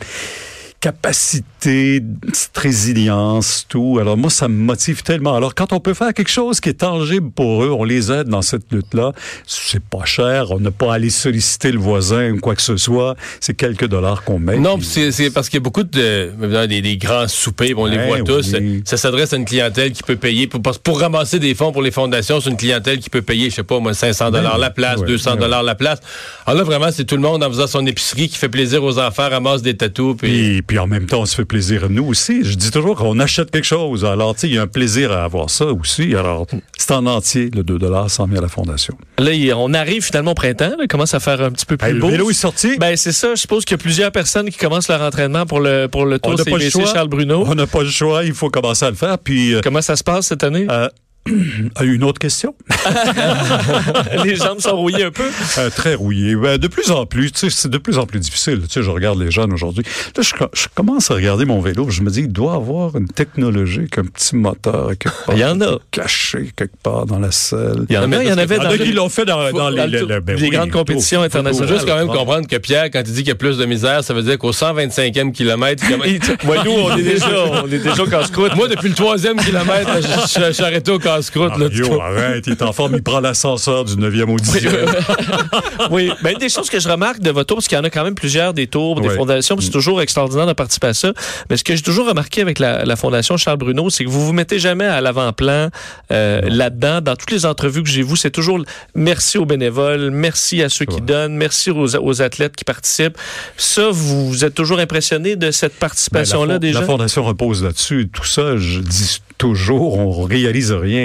capacité, 0.85 2.01
cette 2.33 2.57
résilience, 2.57 3.65
tout. 3.69 3.97
Alors 3.99 4.17
moi, 4.17 4.29
ça 4.29 4.47
me 4.47 4.55
motive 4.55 5.01
tellement. 5.03 5.35
Alors 5.35 5.55
quand 5.55 5.73
on 5.73 5.79
peut 5.79 5.93
faire 5.93 6.13
quelque 6.13 6.29
chose 6.31 6.59
qui 6.59 6.69
est 6.69 6.73
tangible 6.79 7.31
pour 7.31 7.63
eux, 7.63 7.71
on 7.71 7.83
les 7.83 8.11
aide 8.11 8.27
dans 8.27 8.41
cette 8.41 8.71
lutte-là. 8.71 9.11
C'est 9.47 9.83
pas 9.83 10.05
cher, 10.05 10.51
on 10.51 10.59
n'a 10.59 10.71
pas 10.71 10.91
à 10.91 10.95
aller 10.95 11.09
solliciter 11.09 11.71
le 11.71 11.79
voisin 11.79 12.31
ou 12.33 12.39
quoi 12.39 12.55
que 12.55 12.61
ce 12.61 12.77
soit. 12.77 13.15
C'est 13.39 13.53
quelques 13.55 13.87
dollars 13.87 14.23
qu'on 14.23 14.39
met. 14.39 14.57
Non, 14.57 14.77
puis- 14.77 15.11
c'est 15.11 15.29
parce 15.31 15.49
qu'il 15.49 15.57
y 15.57 15.61
a 15.61 15.63
beaucoup 15.63 15.83
de 15.83 16.31
des, 16.67 16.81
des 16.81 16.97
grands 16.97 17.27
soupers, 17.27 17.73
on 17.77 17.85
les 17.85 17.97
Ouais, 17.97 18.07
voit 18.07 18.21
tous. 18.21 18.53
oui. 18.53 18.81
Ça 18.85 18.97
s'adresse 18.97 19.33
à 19.33 19.37
une 19.37 19.45
clientèle 19.45 19.91
qui 19.91 20.03
peut 20.03 20.15
payer 20.17 20.47
pour, 20.47 20.61
pour 20.61 20.99
ramasser 20.99 21.39
des 21.39 21.55
fonds 21.55 21.71
pour 21.71 21.81
les 21.81 21.91
fondations. 21.91 22.39
C'est 22.41 22.49
une 22.49 22.57
clientèle 22.57 22.99
qui 22.99 23.09
peut 23.09 23.21
payer, 23.21 23.49
je 23.49 23.55
sais 23.55 23.63
pas, 23.63 23.79
moi, 23.79 23.93
500 23.93 24.31
dollars 24.31 24.53
Ben, 24.53 24.59
la 24.59 24.69
place, 24.69 24.99
ouais, 24.99 25.07
200 25.07 25.35
dollars 25.37 25.63
la 25.63 25.75
place. 25.75 25.99
Alors 26.45 26.59
là, 26.59 26.63
vraiment, 26.63 26.91
c'est 26.91 27.05
tout 27.05 27.15
le 27.15 27.21
monde 27.21 27.43
en 27.43 27.49
faisant 27.49 27.67
son 27.67 27.85
épicerie 27.85 28.29
qui 28.29 28.37
fait 28.37 28.49
plaisir 28.49 28.83
aux 28.83 28.99
enfants, 28.99 29.29
ramasse 29.29 29.61
des 29.61 29.75
tatous. 29.75 30.15
Puis... 30.17 30.61
Puis, 30.67 30.74
puis 30.75 30.79
en 30.81 30.87
même 30.87 31.05
temps, 31.05 31.21
on 31.21 31.25
se 31.25 31.37
fait 31.37 31.45
plaisir 31.45 31.89
nous 31.89 32.03
aussi. 32.05 32.43
Je 32.43 32.53
dis 32.55 32.69
toujours 32.69 32.97
qu'on 32.97 33.17
achète 33.21 33.49
quelque 33.49 33.63
chose. 33.63 34.03
Alors, 34.03 34.33
tu 34.35 34.41
sais, 34.41 34.47
il 34.49 34.55
y 34.55 34.57
a 34.57 34.63
un 34.63 34.67
plaisir 34.67 35.09
à 35.13 35.23
avoir 35.23 35.49
ça 35.49 35.67
aussi. 35.67 36.13
Alors, 36.15 36.47
c'est 36.77 36.91
en 36.91 37.05
entier, 37.05 37.49
le 37.55 37.63
2 37.63 37.79
100 38.09 38.25
000 38.27 38.37
à 38.37 38.41
la 38.41 38.49
Fondation. 38.49 38.93
Là, 39.17 39.31
on 39.55 39.73
arrive 39.73 40.03
finalement 40.03 40.31
au 40.31 40.35
printemps, 40.35 40.71
là, 40.71 40.75
il 40.81 40.87
commence 40.89 41.13
à 41.13 41.21
faire 41.21 41.39
un 41.39 41.51
petit 41.51 41.65
peu 41.65 41.77
plus 41.77 41.87
Hey, 41.87 41.93
le 41.93 42.01
beau? 42.01 42.09
vélo 42.09 42.29
est 42.29 42.33
sorti. 42.33 42.75
Ben, 42.77 42.97
c'est 42.97 43.13
ça. 43.13 43.35
Je 43.35 43.39
suppose 43.39 43.63
qu'il 43.63 43.77
y 43.77 43.79
a 43.79 43.83
plusieurs 43.83 44.11
personnes 44.11 44.49
qui 44.49 44.57
commencent 44.57 44.89
leur 44.89 45.01
entraînement 45.01 45.45
pour 45.45 45.61
le, 45.61 45.87
pour 45.87 46.03
le 46.03 46.19
on 46.23 46.35
Tour 46.35 46.43
pas 46.43 46.51
le 46.51 46.59
CBC 46.59 46.71
choix. 46.71 46.93
Charles 46.93 47.07
Bruno. 47.07 47.45
On 47.47 47.55
n'a 47.55 47.67
pas 47.67 47.83
le 47.83 47.89
choix. 47.89 48.25
Il 48.25 48.33
faut 48.33 48.49
commencer 48.49 48.83
à 48.83 48.89
le 48.89 48.97
faire. 48.97 49.17
Puis, 49.17 49.53
euh, 49.53 49.61
Comment 49.63 49.81
ça 49.81 49.95
se 49.95 50.03
passe 50.03 50.27
cette 50.27 50.43
année? 50.43 50.67
euh, 50.69 50.89
une 51.81 52.03
autre 52.03 52.19
question? 52.19 52.53
les 54.23 54.35
jambes 54.35 54.59
sont 54.59 54.75
rouillées 54.77 55.05
un 55.05 55.11
peu. 55.11 55.25
Euh, 55.57 55.69
très 55.71 55.95
rouillé. 55.95 56.35
Ben, 56.35 56.57
de 56.57 56.67
plus 56.67 56.91
en 56.91 57.05
plus, 57.05 57.31
tu 57.31 57.39
sais, 57.39 57.49
c'est 57.49 57.69
de 57.69 57.77
plus 57.79 57.97
en 57.97 58.05
plus 58.05 58.19
difficile. 58.19 58.61
Tu 58.67 58.69
sais, 58.73 58.83
je 58.83 58.89
regarde 58.91 59.19
les 59.19 59.31
jeunes 59.31 59.51
aujourd'hui. 59.51 59.83
Là, 60.15 60.21
je, 60.23 60.33
je 60.53 60.67
commence 60.75 61.09
à 61.09 61.15
regarder 61.15 61.45
mon 61.45 61.59
vélo. 61.61 61.89
Je 61.89 62.01
me 62.03 62.09
dis, 62.11 62.21
il 62.21 62.27
doit 62.31 62.53
avoir 62.53 62.95
une 62.95 63.07
technologie, 63.07 63.87
qu'un 63.89 64.03
petit 64.05 64.35
moteur 64.35 64.89
quelque 64.99 65.25
part. 65.25 65.35
Il 65.35 65.39
y 65.41 65.45
en 65.45 65.59
a. 65.61 65.79
Caché 65.91 66.51
quelque 66.55 66.77
part 66.83 67.05
dans 67.07 67.19
la 67.19 67.31
selle. 67.31 67.85
Il 67.89 67.95
y 67.95 67.97
en 67.97 68.11
a, 68.11 68.21
il 68.23 68.29
y 68.29 68.31
en 68.31 68.37
avait 68.37 68.55
Il 68.55 68.57
y 68.57 68.61
en 68.61 68.63
dans 68.65 68.69
a 68.69 68.75
le- 68.77 68.83
qui 68.85 68.91
l'ont 68.93 69.09
fait 69.09 69.25
dans, 69.25 69.51
dans 69.51 69.69
les, 69.69 69.77
dans 69.77 69.87
le- 69.87 70.05
le- 70.05 70.19
ben 70.19 70.35
les 70.35 70.43
oui, 70.43 70.49
grandes 70.49 70.71
compétitions 70.71 71.19
Faut 71.21 71.25
internationales. 71.25 71.73
juste 71.73 71.87
quand 71.87 71.95
même 71.97 72.09
Ouais. 72.09 72.15
comprendre 72.17 72.47
que 72.47 72.57
Pierre, 72.57 72.85
quand 72.91 72.99
il 73.05 73.11
dit 73.13 73.19
qu'il 73.19 73.29
y 73.29 73.31
a 73.31 73.35
plus 73.35 73.57
de 73.57 73.65
misère, 73.65 74.03
ça 74.03 74.13
veut 74.13 74.21
dire 74.21 74.37
qu'au 74.37 74.51
125e 74.51 75.31
kilomètre, 75.31 75.83
il 76.05 76.19
Moi, 76.45 76.57
nous, 76.63 76.71
on 76.71 76.95
est 76.97 77.01
déjà, 77.03 77.27
on 77.63 77.67
est 77.67 77.79
déjà 77.79 78.03
au 78.03 78.05
casse-croûte. 78.05 78.55
Moi, 78.55 78.67
depuis 78.67 78.89
le 78.89 78.95
troisième 78.95 79.37
kilomètre, 79.37 79.89
je, 80.01 80.39
je- 80.39 80.45
je 80.47 80.51
suis 80.51 80.63
arrêté 80.63 80.91
au 80.91 80.99
casse-croûte. 81.17 81.51
là, 81.51 81.57
Mario, 81.57 81.87
tout. 81.87 82.01
arrête, 82.01 82.43
il 82.47 82.53
est 82.53 82.61
en 82.61 82.73
forme, 82.73 82.95
il 82.95 83.03
prend 83.03 83.19
l'ascenseur 83.19 83.85
du 83.85 83.95
9e 83.95 84.29
au 84.31 84.37
10e. 84.37 84.69
Oui, 85.91 86.11
ben, 86.23 86.31
une 86.33 86.39
des 86.39 86.49
choses 86.49 86.69
que 86.69 86.79
je 86.79 86.87
remarque 86.89 87.19
de 87.19 87.29
votre 87.31 87.47
tour, 87.47 87.57
parce 87.57 87.67
qu'il 87.67 87.77
y 87.77 87.81
en 87.81 87.83
a 87.83 87.89
quand 87.89 88.03
même 88.03 88.15
plusieurs 88.15 88.53
des 88.53 88.67
tours, 88.67 88.99
des 89.01 89.07
Ouais. 89.09 89.15
fondations, 89.15 89.55
puis 89.55 89.65
c'est 89.65 89.71
toujours 89.71 90.01
extraordinaire 90.01 90.47
de 90.47 90.53
participer 90.53 90.87
à 90.87 90.93
ça. 90.93 91.13
Mais 91.49 91.57
ce 91.57 91.63
que 91.63 91.75
j'ai 91.75 91.81
toujours 91.81 92.07
remarqué 92.07 92.41
avec 92.41 92.59
la, 92.59 92.85
la 92.85 92.95
Fondation 92.95 93.37
Charles 93.37 93.57
Bruno, 93.57 93.89
c'est 93.89 94.03
que 94.03 94.09
vous 94.09 94.25
vous 94.25 94.33
mettez 94.33 94.57
jamais 94.59 94.85
à 94.85 95.01
l'avant-plan 95.01 95.69
euh, 96.11 96.41
là-dedans. 96.43 97.01
Dans 97.01 97.15
toutes 97.15 97.31
les 97.31 97.45
entrevues 97.45 97.83
que 97.83 97.89
j'ai 97.89 98.01
vues, 98.03 98.17
c'est 98.17 98.31
toujours 98.31 98.59
merci 98.95 99.37
aux 99.37 99.45
bénévoles, 99.45 100.09
merci 100.11 100.61
à 100.63 100.69
ceux 100.69 100.85
qui 100.85 100.95
Ouais. 100.95 101.01
donnent, 101.01 101.35
merci 101.35 101.71
aux, 101.71 101.95
aux 101.95 102.21
athlètes 102.21 102.55
qui 102.55 102.63
participent. 102.63 103.17
Ça, 103.57 103.89
vous, 103.91 104.27
vous 104.29 104.45
êtes 104.45 104.55
toujours 104.55 104.79
impressionné 104.79 105.35
de 105.35 105.51
cette 105.51 105.73
Ben, 105.73 105.79
participation-là 105.79 106.53
la, 106.53 106.55
fon- 106.55 106.59
déjà? 106.59 106.79
la 106.79 106.85
Fondation 106.85 107.23
repose 107.23 107.63
là-dessus. 107.63 108.09
Tout 108.11 108.23
ça, 108.25 108.57
je 108.57 108.79
dis 108.79 109.19
toujours, 109.37 109.97
on 109.99 110.23
réalise 110.23 110.71
rien. 110.71 111.04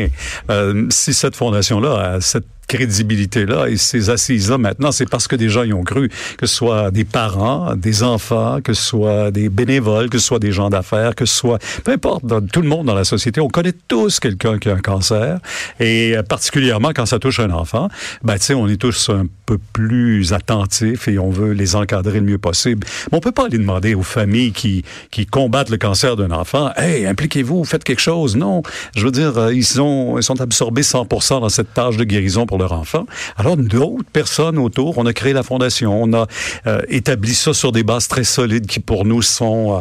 Euh, 0.50 0.86
si 0.90 1.14
cette 1.14 1.36
Fondation-là 1.36 2.14
a 2.14 2.20
cette 2.20 2.46
crédibilité-là 2.70 3.68
et 3.68 3.76
ces 3.76 4.10
assises-là 4.10 4.58
maintenant, 4.58 4.92
c'est 4.92 5.08
parce 5.08 5.26
que 5.28 5.36
des 5.36 5.48
gens 5.48 5.64
y 5.64 5.72
ont 5.72 5.82
cru, 5.82 6.08
que 6.38 6.46
ce 6.46 6.54
soit 6.54 6.90
des 6.90 7.04
parents, 7.04 7.74
des 7.76 8.02
enfants, 8.02 8.60
que 8.62 8.72
ce 8.74 8.82
soit 8.82 9.30
des 9.30 9.48
bénévoles, 9.48 10.08
que 10.08 10.18
ce 10.18 10.26
soit 10.26 10.38
des 10.38 10.52
gens 10.52 10.70
d'affaires, 10.70 11.14
que 11.14 11.24
ce 11.24 11.34
soit, 11.36 11.58
peu 11.84 11.92
importe, 11.92 12.24
dans- 12.24 12.40
tout 12.40 12.62
le 12.62 12.68
monde 12.68 12.86
dans 12.86 12.94
la 12.94 13.04
société, 13.04 13.40
on 13.40 13.48
connaît 13.48 13.74
tous 13.88 14.20
quelqu'un 14.20 14.58
qui 14.58 14.68
a 14.68 14.74
un 14.74 14.78
cancer 14.80 15.38
et 15.78 16.14
particulièrement 16.28 16.90
quand 16.94 17.06
ça 17.06 17.18
touche 17.18 17.40
un 17.40 17.50
enfant, 17.50 17.88
ben 18.22 18.34
tu 18.38 18.44
sais, 18.46 18.54
on 18.54 18.68
est 18.68 18.76
tous 18.80 19.08
un 19.10 19.26
peu 19.46 19.58
plus 19.72 20.32
attentifs 20.32 21.08
et 21.08 21.18
on 21.18 21.30
veut 21.30 21.52
les 21.52 21.74
encadrer 21.76 22.20
le 22.20 22.26
mieux 22.26 22.38
possible. 22.38 22.86
Mais 23.10 23.18
on 23.18 23.20
peut 23.20 23.32
pas 23.32 23.46
aller 23.46 23.58
demander 23.58 23.94
aux 23.94 24.02
familles 24.02 24.52
qui 24.52 24.84
qui 25.10 25.26
combattent 25.26 25.70
le 25.70 25.76
cancer 25.76 26.16
d'un 26.16 26.30
enfant, 26.30 26.70
hey, 26.76 27.06
impliquez-vous, 27.06 27.64
faites 27.64 27.82
quelque 27.84 28.00
chose. 28.00 28.36
Non, 28.36 28.62
je 28.96 29.04
veux 29.04 29.10
dire, 29.12 29.36
euh, 29.38 29.52
ils 29.54 29.64
sont 29.64 30.16
ils 30.18 30.22
sont 30.22 30.40
absorbés 30.40 30.82
100% 30.82 31.40
dans 31.40 31.48
cette 31.48 31.74
tâche 31.74 31.96
de 31.96 32.04
guérison 32.04 32.46
pour 32.46 32.58
Alors 33.36 33.56
d'autres 33.56 34.10
personnes 34.12 34.58
autour, 34.58 34.98
on 34.98 35.06
a 35.06 35.12
créé 35.12 35.32
la 35.32 35.42
fondation, 35.42 36.02
on 36.02 36.12
a 36.12 36.26
euh, 36.66 36.82
établi 36.88 37.34
ça 37.34 37.54
sur 37.54 37.72
des 37.72 37.82
bases 37.82 38.08
très 38.08 38.24
solides 38.24 38.66
qui 38.66 38.80
pour 38.80 39.04
nous 39.04 39.22
sont 39.22 39.78
euh, 39.78 39.80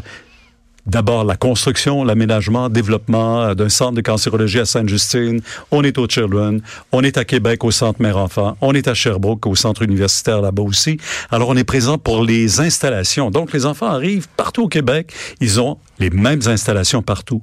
D'abord, 0.86 1.24
la 1.24 1.36
construction, 1.36 2.04
l'aménagement, 2.04 2.70
développement 2.70 3.42
euh, 3.42 3.54
d'un 3.54 3.70
centre 3.70 3.94
de 3.94 4.02
cancérologie 4.02 4.60
à 4.60 4.66
Sainte-Justine. 4.66 5.42
On 5.72 5.84
est 5.84 5.98
au 5.98 6.08
Children. 6.08 6.62
On 6.92 7.04
est 7.04 7.18
à 7.18 7.26
Québec 7.26 7.64
au 7.64 7.72
centre 7.72 8.02
Mère-Enfant. 8.02 8.58
On 8.62 8.74
est 8.74 8.88
à 8.88 8.94
Sherbrooke 8.94 9.46
au 9.46 9.56
centre 9.56 9.82
universitaire 9.82 10.42
là-bas 10.42 10.64
aussi. 10.64 10.98
Alors, 11.32 11.50
on 11.50 11.58
est 11.58 11.64
présent 11.64 11.98
pour 11.98 12.24
les 12.24 12.60
installations. 12.60 13.32
Donc, 13.32 13.54
les 13.54 13.66
enfants 13.66 13.88
arrivent 13.88 14.28
partout 14.38 14.64
au 14.64 14.68
Québec. 14.68 15.14
Ils 15.42 15.60
ont 15.60 15.78
les 16.00 16.10
mêmes 16.10 16.42
installations 16.48 17.02
partout. 17.02 17.42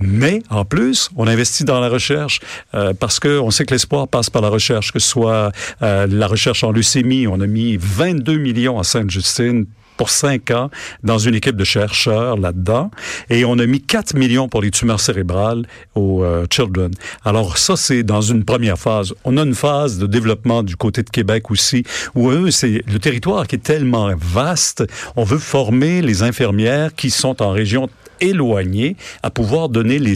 Mais 0.00 0.42
en 0.48 0.64
plus, 0.64 1.10
on 1.16 1.26
investit 1.26 1.64
dans 1.64 1.78
la 1.78 1.88
recherche 1.88 2.40
euh, 2.74 2.94
parce 2.98 3.20
que 3.20 3.38
on 3.38 3.50
sait 3.50 3.66
que 3.66 3.74
l'espoir 3.74 4.08
passe 4.08 4.30
par 4.30 4.40
la 4.40 4.48
recherche, 4.48 4.92
que 4.92 4.98
ce 4.98 5.08
soit 5.08 5.52
euh, 5.82 6.06
la 6.10 6.26
recherche 6.26 6.64
en 6.64 6.72
leucémie. 6.72 7.26
On 7.26 7.40
a 7.40 7.46
mis 7.46 7.76
22 7.78 8.38
millions 8.38 8.78
à 8.78 8.84
Sainte-Justine 8.84 9.66
pour 10.00 10.08
cinq 10.08 10.50
ans 10.50 10.70
dans 11.02 11.18
une 11.18 11.34
équipe 11.34 11.56
de 11.56 11.64
chercheurs 11.64 12.38
là-dedans. 12.38 12.90
Et 13.28 13.44
on 13.44 13.58
a 13.58 13.66
mis 13.66 13.82
4 13.82 14.14
millions 14.14 14.48
pour 14.48 14.62
les 14.62 14.70
tumeurs 14.70 14.98
cérébrales 14.98 15.66
aux 15.94 16.24
euh, 16.24 16.46
Children. 16.50 16.90
Alors 17.22 17.58
ça, 17.58 17.76
c'est 17.76 18.02
dans 18.02 18.22
une 18.22 18.46
première 18.46 18.78
phase. 18.78 19.12
On 19.24 19.36
a 19.36 19.42
une 19.42 19.54
phase 19.54 19.98
de 19.98 20.06
développement 20.06 20.62
du 20.62 20.74
côté 20.74 21.02
de 21.02 21.10
Québec 21.10 21.50
aussi, 21.50 21.84
où 22.14 22.30
eux, 22.30 22.50
c'est 22.50 22.82
le 22.90 22.98
territoire 22.98 23.46
qui 23.46 23.56
est 23.56 23.62
tellement 23.62 24.10
vaste. 24.16 24.86
On 25.16 25.24
veut 25.24 25.36
former 25.36 26.00
les 26.00 26.22
infirmières 26.22 26.94
qui 26.94 27.10
sont 27.10 27.42
en 27.42 27.50
région 27.50 27.90
éloignés 28.20 28.96
à 29.22 29.30
pouvoir 29.30 29.68
donner 29.68 29.98
les, 29.98 30.14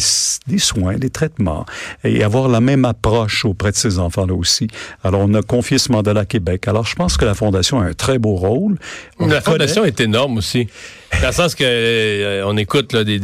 les 0.49 0.58
soins, 0.58 0.96
les 1.00 1.11
traitements 1.11 1.66
et 2.04 2.23
avoir 2.23 2.49
la 2.49 2.61
même 2.61 2.84
approche 2.84 3.44
auprès 3.44 3.70
de 3.70 3.76
ces 3.76 3.99
enfants-là 3.99 4.34
aussi. 4.34 4.68
Alors, 5.02 5.20
on 5.23 5.34
a 5.34 5.42
confié 5.42 5.78
ce 5.78 5.90
mandat 5.92 6.12
à 6.18 6.25
Québec. 6.25 6.68
Alors, 6.68 6.87
je 6.87 6.94
pense 6.96 7.16
que 7.16 7.25
la 7.25 7.34
Fondation 7.34 7.80
a 7.80 7.84
un 7.84 7.92
très 7.94 8.18
beau 8.18 8.34
rôle. 8.37 8.76
On 9.18 9.26
La 9.26 9.40
connaît- 9.40 9.52
fondation 9.54 9.84
est 9.84 10.00
énorme 10.00 10.38
aussi. 10.38 10.68
Dans 11.20 11.28
le 11.28 11.32
sens 11.32 11.54
que 11.54 11.64
euh, 11.64 12.42
on 12.46 12.56
écoute 12.56 12.92
là, 12.92 13.04
des, 13.04 13.20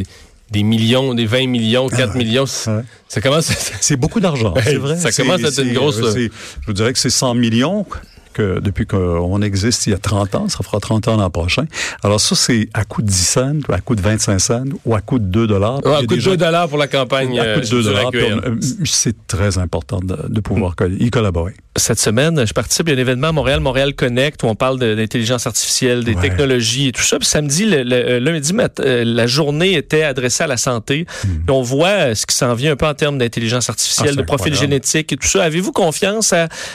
des 0.50 0.62
millions, 0.62 1.14
des 1.14 1.26
20 1.26 1.46
millions, 1.48 1.88
4 1.88 2.14
millions. 2.16 2.46
c- 2.46 2.70
Ouais. 2.70 2.82
Ça 3.08 3.20
commence. 3.20 3.46
C'est 3.80 3.96
beaucoup 3.96 4.20
d'argent, 4.20 4.54
c'est 4.62 4.76
vrai. 4.76 4.96
ça 4.96 5.10
commence 5.12 5.42
à 5.44 5.48
être 5.48 5.58
une 5.64 5.72
grosse- 5.74 6.00
Je 6.00 6.28
vous 6.66 6.72
dirais 6.72 6.92
que 6.92 6.98
c'est 6.98 7.10
100 7.10 7.34
millions 7.34 7.84
que 8.32 8.60
depuis 8.60 8.86
qu'on 8.86 9.42
existe 9.42 9.86
il 9.86 9.90
y 9.90 9.94
a 9.94 9.98
30 9.98 10.34
ans, 10.34 10.48
ça 10.48 10.58
fera 10.62 10.78
30 10.80 11.08
ans 11.08 11.16
l'an 11.16 11.30
prochain. 11.30 11.64
Alors 12.02 12.20
ça, 12.20 12.34
c'est 12.34 12.68
à 12.74 12.84
coût 12.84 13.02
de 13.02 13.06
10 13.08 13.14
cents, 13.14 13.52
ou 13.68 13.72
à 13.72 13.78
coût 13.80 13.94
de 13.94 14.00
25 14.02 14.38
cents, 14.38 14.64
ou 14.84 14.94
à 14.94 15.00
coût 15.00 15.18
de 15.18 15.24
2 15.24 15.46
dollars. 15.46 15.78
À 15.78 16.00
coup 16.00 16.06
de 16.16 16.20
2 16.30 16.36
dollars 16.36 16.68
pour 16.68 16.78
la 16.78 16.88
campagne. 16.88 17.38
À 17.38 17.54
coût 17.54 17.60
de 17.60 17.66
euh, 17.66 17.70
2 17.70 17.82
sur 17.82 17.92
la 17.92 18.10
dollars. 18.10 18.10
euh, 18.46 18.56
C'est 18.84 19.26
très 19.26 19.58
important 19.58 20.00
de, 20.00 20.16
de 20.28 20.40
pouvoir 20.40 20.76
co- 20.76 20.86
y 20.86 21.10
collaborer. 21.10 21.54
Cette 21.76 22.00
semaine, 22.00 22.44
je 22.44 22.52
participe 22.52 22.88
à 22.88 22.92
un 22.92 22.96
événement 22.96 23.28
à 23.28 23.32
Montréal, 23.32 23.60
Montréal 23.60 23.94
Connect, 23.94 24.42
où 24.42 24.46
on 24.46 24.56
parle 24.56 24.80
de 24.80 24.86
l'intelligence 24.86 25.46
artificielle, 25.46 26.02
des 26.02 26.14
Ouais. 26.14 26.20
technologies 26.20 26.88
et 26.88 26.92
tout 26.92 27.00
ça. 27.02 27.16
Puis 27.18 27.28
samedi, 27.28 27.64
le, 27.64 27.84
le- 27.84 27.92
euh, 27.94 28.20
lundi, 28.20 28.52
mat- 28.52 28.80
euh, 28.80 29.04
la 29.06 29.28
journée 29.28 29.74
était 29.74 30.02
adressée 30.02 30.42
à 30.42 30.46
la 30.48 30.56
santé. 30.56 31.06
Puis 31.22 31.30
on 31.48 31.62
voit 31.62 31.88
euh, 31.88 32.14
ce 32.16 32.26
qui 32.26 32.34
s'en 32.34 32.54
vient 32.54 32.72
un 32.72 32.76
peu 32.76 32.86
en 32.86 32.94
termes 32.94 33.18
d'intelligence 33.18 33.66
Ah, 33.68 33.72
artificielle, 33.72 34.10
c'est 34.10 34.16
de 34.16 34.22
profil 34.22 34.52
génétique 34.52 35.12
et 35.12 35.16
tout 35.16 35.28
ça. 35.28 35.44
Avez-vous 35.44 35.70
confiance 35.70 36.34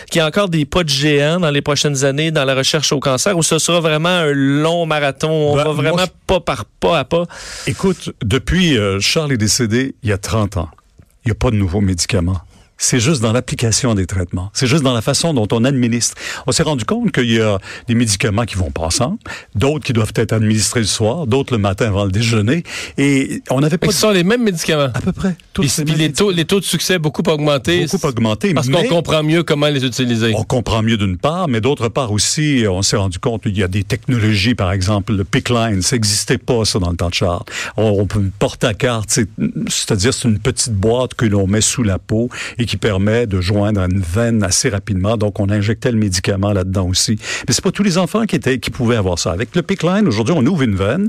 qu'il 0.10 0.20
y 0.20 0.22
a 0.22 0.28
encore 0.28 0.48
des 0.48 0.64
pas 0.64 0.86
de 0.86 0.90
géants 0.90 1.42
dans 1.42 1.52
les 1.52 1.62
prochaines 1.62 2.06
années 2.06 2.32
dans 2.32 2.46
la 2.46 2.56
recherche 2.56 2.94
au 2.94 3.02
cancer 3.02 3.38
ou 3.38 3.44
ce 3.44 3.60
sera 3.60 3.82
vraiment 3.82 4.08
un 4.08 4.32
long 4.32 4.86
marathon? 4.86 5.30
On 5.30 5.56
Ben, 5.58 5.66
va 5.66 5.72
vraiment 5.74 6.06
pas 6.26 6.40
par 6.40 6.64
pas 6.64 7.00
à 7.00 7.04
pas. 7.04 7.26
Écoute, 7.68 8.12
depuis 8.24 8.78
euh, 8.78 9.02
Charles 9.02 9.34
est 9.34 9.38
décédé 9.38 9.94
il 10.04 10.10
y 10.10 10.14
a 10.14 10.18
30 10.18 10.56
ans, 10.56 10.70
il 11.26 11.28
n'y 11.28 11.32
a 11.34 11.36
pas 11.36 11.52
de 11.52 11.58
nouveaux 11.58 11.82
médicaments. 11.82 12.40
C'est 12.78 13.00
juste 13.00 13.22
dans 13.22 13.32
l'application 13.32 13.96
des 13.96 14.06
traitements. 14.06 14.50
C'est 14.54 14.68
juste 14.68 14.84
dans 14.84 14.94
la 14.94 15.02
façon 15.02 15.34
dont 15.34 15.48
on 15.52 15.64
administre. 15.64 16.16
On 16.46 16.52
s'est 16.52 16.64
rendu 16.64 16.84
compte 16.84 17.12
qu'il 17.14 17.32
y 17.32 17.40
a 17.40 17.58
des 17.88 17.96
médicaments 17.96 18.44
qui 18.44 18.56
vont 18.56 18.70
pas 18.72 18.84
ensemble, 18.84 19.18
d'autres 19.56 19.86
qui 19.86 19.94
doivent 19.94 20.12
être 20.16 20.34
administrés 20.34 20.82
le 20.82 20.86
soir, 20.86 21.26
d'autres 21.26 21.54
le 21.54 21.60
matin 21.60 21.88
avant 21.88 22.04
le 22.06 22.12
déjeuner. 22.12 22.64
Et 22.98 23.42
on 23.50 23.62
n'avait 23.62 23.78
pas 23.78 23.88
ce 23.92 24.00
sont 24.00 24.12
les 24.12 24.24
mêmes 24.26 24.44
médicaments? 24.44 24.90
à 24.94 25.00
peu 25.02 25.14
près. 25.14 25.38
tous 25.54 25.64
ces 25.64 25.86
puis 25.86 25.96
les, 25.96 26.12
taux, 26.12 26.32
les 26.32 26.44
taux 26.46 26.60
de 26.60 26.66
succès 26.66 27.00
beaucoup 27.00 27.24
augmentés. 27.30 27.86
beaucoup 27.86 28.08
augmenté. 28.08 28.54
Parce 28.54 28.68
qu'on 28.70 28.84
comprend 28.88 29.24
mieux 29.24 29.44
comment 29.44 29.68
les 29.68 29.86
utiliser. 29.86 30.34
On 30.36 30.44
comprend 30.44 30.82
mieux 30.84 30.98
d'une 30.98 31.18
part, 31.18 31.48
mais 31.48 31.62
d'autre 31.62 31.88
part 31.88 32.12
aussi, 32.12 32.66
on 32.70 32.82
s'est 32.82 32.98
rendu 32.98 33.20
compte 33.20 33.44
qu'il 33.44 33.58
y 33.58 33.64
a 33.64 33.68
des 33.70 33.84
technologies, 33.86 34.54
par 34.56 34.72
exemple, 34.74 35.14
le 35.14 35.24
PIC 35.24 35.50
line, 35.50 35.82
ça 35.82 35.96
n'existait 35.96 36.38
pas, 36.38 36.66
ça, 36.66 36.80
dans 36.80 36.90
le 36.92 36.98
temps 36.98 37.10
de 37.10 37.14
Charles. 37.14 37.44
On, 37.78 37.84
on 38.02 38.06
peut 38.06 38.20
une 38.20 38.32
porte 38.32 38.64
à 38.66 38.74
carte, 38.74 39.10
c'est- 39.10 39.30
c'est-à-dire 39.70 40.14
c'est 40.14 40.28
une 40.28 40.40
petite 40.40 40.74
boîte 40.74 41.14
que 41.14 41.26
l'on 41.26 41.48
met 41.48 41.62
sous 41.62 41.84
la 41.84 42.00
peau 42.00 42.30
et 42.58 42.65
qui 42.66 42.78
permet 42.78 43.28
de 43.28 43.42
joindre 43.42 43.82
une 43.82 44.00
veine 44.00 44.44
assez 44.44 44.70
rapidement. 44.70 45.18
Donc, 45.18 45.40
on 45.40 45.50
injectait 45.50 45.92
le 45.92 45.98
médicament 45.98 46.54
là-dedans 46.54 46.88
aussi. 46.88 47.18
Mais 47.48 47.54
c'est 47.54 47.64
pas 47.64 47.72
tous 47.72 47.84
les 47.84 47.98
enfants 47.98 48.26
qui 48.26 48.36
étaient, 48.36 48.60
qui 48.60 48.70
pouvaient 48.70 48.96
avoir 48.96 49.20
ça. 49.20 49.32
Avec 49.32 49.56
le 49.56 49.62
PIC 49.62 49.84
line, 49.84 50.08
aujourd'hui, 50.08 50.36
on 50.38 50.46
ouvre 50.46 50.64
une 50.64 50.76
veine, 50.76 51.08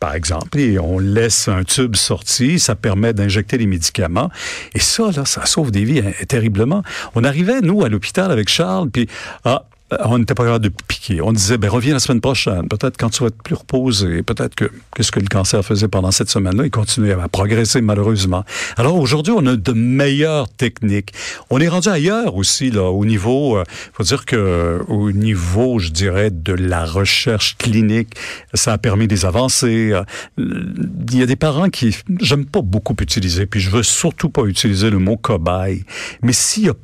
par 0.00 0.14
exemple, 0.14 0.58
et 0.58 0.78
on 0.78 0.98
laisse 0.98 1.48
un 1.48 1.62
tube 1.62 1.94
sorti, 1.94 2.58
ça 2.58 2.74
permet 2.74 3.12
d'injecter 3.12 3.56
les 3.58 3.66
médicaments. 3.66 4.30
Et 4.74 4.80
ça, 4.80 5.10
là, 5.14 5.24
ça 5.24 5.46
sauve 5.46 5.70
des 5.70 5.84
vies 5.84 6.00
hein, 6.00 6.12
terriblement. 6.26 6.82
On 7.14 7.22
arrivait, 7.22 7.60
nous, 7.60 7.84
à 7.84 7.88
l'hôpital 7.88 8.32
avec 8.32 8.48
Charles, 8.48 8.90
puis 8.90 9.08
ah, 9.44 9.64
on 10.04 10.18
n'était 10.18 10.34
pas 10.34 10.44
capable 10.44 10.64
de 10.64 10.72
piquer. 10.88 11.20
On 11.20 11.32
disait, 11.32 11.58
ben 11.58 11.68
reviens 11.70 11.94
la 11.94 12.00
semaine 12.00 12.20
prochaine. 12.20 12.68
Peut-être 12.68 12.96
quand 12.96 13.10
tu 13.10 13.22
vas 13.22 13.28
être 13.28 13.42
plus 13.42 13.54
reposé. 13.54 14.22
Peut-être 14.22 14.54
que 14.54 14.70
qu'est-ce 14.94 15.12
que 15.12 15.20
le 15.20 15.26
cancer 15.26 15.64
faisait 15.64 15.88
pendant 15.88 16.10
cette 16.10 16.30
semaine-là, 16.30 16.64
il 16.64 16.70
continuait 16.70 17.12
à 17.12 17.28
progresser 17.28 17.80
malheureusement. 17.80 18.44
Alors 18.76 18.96
aujourd'hui, 18.96 19.32
on 19.36 19.44
a 19.46 19.56
de 19.56 19.72
meilleures 19.72 20.48
techniques. 20.48 21.12
On 21.50 21.60
est 21.60 21.68
rendu 21.68 21.88
ailleurs 21.88 22.36
aussi 22.36 22.70
là, 22.70 22.90
au 22.90 23.04
niveau. 23.04 23.56
euh, 23.56 23.64
faut 23.92 24.04
dire 24.04 24.24
que 24.24 24.80
au 24.88 25.12
niveau, 25.12 25.78
je 25.78 25.90
dirais, 25.90 26.30
de 26.30 26.52
la 26.52 26.84
recherche 26.84 27.56
clinique, 27.58 28.14
ça 28.54 28.72
a 28.72 28.78
permis 28.78 29.08
des 29.08 29.24
avancées. 29.24 29.92
Euh, 29.92 30.02
Il 30.38 31.18
y 31.18 31.22
a 31.22 31.26
des 31.26 31.36
parents 31.36 31.68
qui, 31.68 31.96
j'aime 32.20 32.46
pas 32.46 32.62
beaucoup 32.62 32.94
utiliser, 33.00 33.46
puis 33.46 33.60
je 33.60 33.70
veux 33.70 33.82
surtout 33.82 34.28
pas 34.30 34.44
utiliser 34.44 34.90
le 34.90 34.98
mot 34.98 35.16
cobaye. 35.16 35.84
Mais 36.22 36.32
s'il 36.32 36.64
y 36.64 36.68
a 36.68 36.74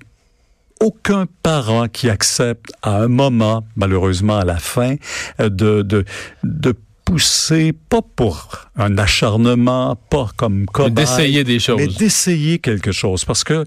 aucun 0.80 1.26
parent 1.42 1.88
qui 1.88 2.08
accepte 2.08 2.73
à 2.82 2.97
un 2.99 3.08
moment, 3.08 3.64
malheureusement 3.76 4.38
à 4.38 4.44
la 4.44 4.58
fin, 4.58 4.97
de, 5.38 5.82
de, 5.82 6.04
de 6.44 6.75
pousser, 7.04 7.73
pas 7.88 8.02
pour 8.02 8.66
un 8.76 8.99
acharnement, 8.99 9.97
pas 10.11 10.28
comme 10.37 10.66
cobaye, 10.66 10.92
D'essayer 10.92 11.44
des 11.44 11.58
choses. 11.58 11.78
mais 11.78 11.87
d'essayer 11.87 12.58
quelque 12.58 12.92
chose. 12.92 13.25
Parce 13.25 13.44
que 13.44 13.64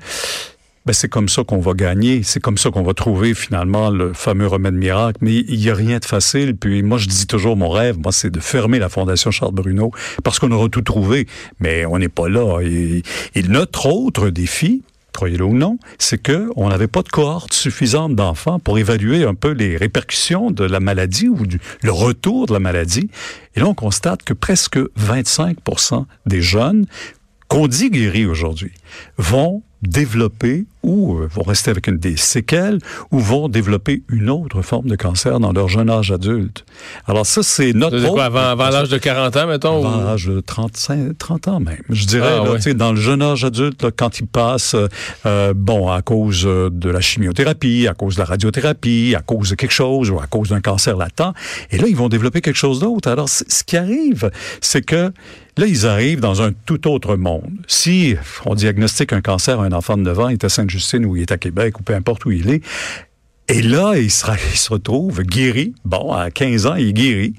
ben, 0.85 0.93
c'est 0.93 1.09
comme 1.09 1.29
ça 1.29 1.43
qu'on 1.43 1.59
va 1.59 1.73
gagner, 1.73 2.21
c'est 2.23 2.39
comme 2.39 2.57
ça 2.57 2.69
qu'on 2.71 2.83
va 2.83 2.93
trouver 2.93 3.33
finalement 3.33 3.89
le 3.89 4.13
fameux 4.13 4.47
remède 4.47 4.73
miracle. 4.73 5.17
Mais 5.21 5.37
il 5.47 5.59
n'y 5.59 5.69
a 5.69 5.75
rien 5.75 5.97
de 5.99 6.05
facile. 6.05 6.55
Puis 6.55 6.83
moi, 6.83 6.97
je 6.97 7.07
dis 7.07 7.27
toujours, 7.27 7.55
mon 7.57 7.69
rêve, 7.69 7.97
moi, 7.99 8.11
c'est 8.11 8.29
de 8.31 8.39
fermer 8.39 8.79
la 8.79 8.89
Fondation 8.89 9.31
Charles 9.31 9.53
Bruno 9.53 9.91
parce 10.23 10.39
qu'on 10.39 10.51
aura 10.51 10.69
tout 10.69 10.81
trouvé. 10.81 11.27
Mais 11.59 11.85
on 11.85 11.97
n'est 11.97 12.09
pas 12.09 12.29
là. 12.29 12.61
Et, 12.61 13.01
et 13.35 13.43
notre 13.43 13.87
autre 13.87 14.29
défi, 14.29 14.83
croyez-le 15.13 15.45
ou 15.45 15.53
non, 15.53 15.77
c'est 15.99 16.21
que 16.21 16.49
on 16.55 16.69
n'avait 16.69 16.87
pas 16.87 17.01
de 17.01 17.09
cohorte 17.09 17.53
suffisante 17.53 18.15
d'enfants 18.15 18.59
pour 18.59 18.77
évaluer 18.77 19.23
un 19.23 19.35
peu 19.35 19.51
les 19.51 19.77
répercussions 19.77 20.51
de 20.51 20.63
la 20.63 20.79
maladie 20.79 21.27
ou 21.27 21.45
du, 21.45 21.59
le 21.81 21.91
retour 21.91 22.45
de 22.45 22.53
la 22.53 22.59
maladie. 22.59 23.09
Et 23.55 23.59
là, 23.59 23.67
on 23.67 23.73
constate 23.73 24.23
que 24.23 24.33
presque 24.33 24.77
25% 24.77 26.05
des 26.25 26.41
jeunes 26.41 26.85
qu'on 27.47 27.67
dit 27.67 27.89
guéris 27.89 28.25
aujourd'hui 28.25 28.71
vont 29.17 29.63
développer 29.81 30.65
ou 30.83 31.17
euh, 31.17 31.27
vont 31.31 31.43
rester 31.43 31.69
avec 31.71 31.87
une 31.87 31.97
des 31.97 32.17
séquelles 32.17 32.79
ou 33.11 33.19
vont 33.19 33.49
développer 33.49 34.01
une 34.09 34.29
autre 34.29 34.61
forme 34.61 34.87
de 34.87 34.95
cancer 34.95 35.39
dans 35.39 35.51
leur 35.51 35.67
jeune 35.67 35.89
âge 35.89 36.11
adulte. 36.11 36.65
Alors 37.07 37.25
ça, 37.25 37.43
c'est 37.43 37.73
notre... 37.73 37.97
C'est 37.99 38.03
quoi, 38.05 38.13
autre- 38.13 38.23
avant, 38.23 38.39
avant 38.49 38.69
l'âge 38.69 38.89
de 38.89 38.97
40 38.97 39.37
ans, 39.37 39.47
mettons? 39.47 39.85
avant 39.85 40.01
ou- 40.01 40.05
l'âge 40.05 40.25
de 40.27 40.39
35, 40.39 41.17
30 41.17 41.47
ans 41.47 41.59
même. 41.59 41.81
Je 41.89 42.05
dirais, 42.05 42.37
Ah, 42.39 42.43
là, 42.43 42.51
ouais. 42.53 42.73
dans 42.73 42.91
le 42.93 42.99
jeune 42.99 43.21
âge 43.21 43.43
adulte, 43.43 43.83
là, 43.83 43.91
quand 43.95 44.19
il 44.19 44.27
passe, 44.27 44.75
euh, 45.25 45.53
bon, 45.55 45.89
à 45.91 46.01
cause 46.01 46.43
euh, 46.45 46.69
de 46.71 46.89
la 46.89 47.01
chimiothérapie, 47.01 47.87
à 47.87 47.93
cause 47.93 48.15
de 48.15 48.19
la 48.19 48.25
radiothérapie, 48.25 49.13
à 49.17 49.21
cause 49.21 49.51
de 49.51 49.55
quelque 49.55 49.71
chose 49.73 50.09
ou 50.09 50.19
à 50.19 50.27
cause 50.27 50.49
d'un 50.49 50.61
cancer 50.61 50.95
latent, 50.97 51.33
et 51.71 51.77
là, 51.77 51.85
ils 51.87 51.95
vont 51.95 52.09
développer 52.09 52.41
quelque 52.41 52.55
chose 52.57 52.79
d'autre. 52.79 53.09
Alors, 53.09 53.29
ce 53.29 53.63
qui 53.63 53.77
arrive, 53.77 54.31
c'est 54.61 54.81
que 54.81 55.11
là, 55.57 55.65
ils 55.65 55.85
arrivent 55.85 56.19
dans 56.19 56.41
un 56.41 56.51
tout 56.51 56.87
autre 56.87 57.15
monde. 57.15 57.51
Si 57.67 58.15
on 58.45 58.55
diagnostique 58.55 59.13
un 59.13 59.21
cancer 59.21 59.59
à 59.59 59.65
un 59.65 59.71
enfant 59.71 59.97
de 59.97 60.03
9 60.03 60.19
ans, 60.19 60.29
il 60.29 60.33
est 60.33 60.43
à 60.43 60.49
Sainte-Justine 60.49 61.05
ou 61.05 61.15
il 61.15 61.23
est 61.23 61.31
à 61.31 61.37
Québec 61.37 61.79
ou 61.79 61.83
peu 61.83 61.93
importe 61.93 62.25
où 62.25 62.31
il 62.31 62.49
est, 62.49 62.61
et 63.47 63.61
là, 63.61 63.95
il 63.97 64.09
se, 64.09 64.25
il 64.53 64.57
se 64.57 64.71
retrouve 64.71 65.23
guéri. 65.23 65.73
Bon, 65.83 66.11
à 66.11 66.31
15 66.31 66.65
ans, 66.67 66.75
il 66.75 66.89
est 66.89 66.93
guéri. 66.93 67.33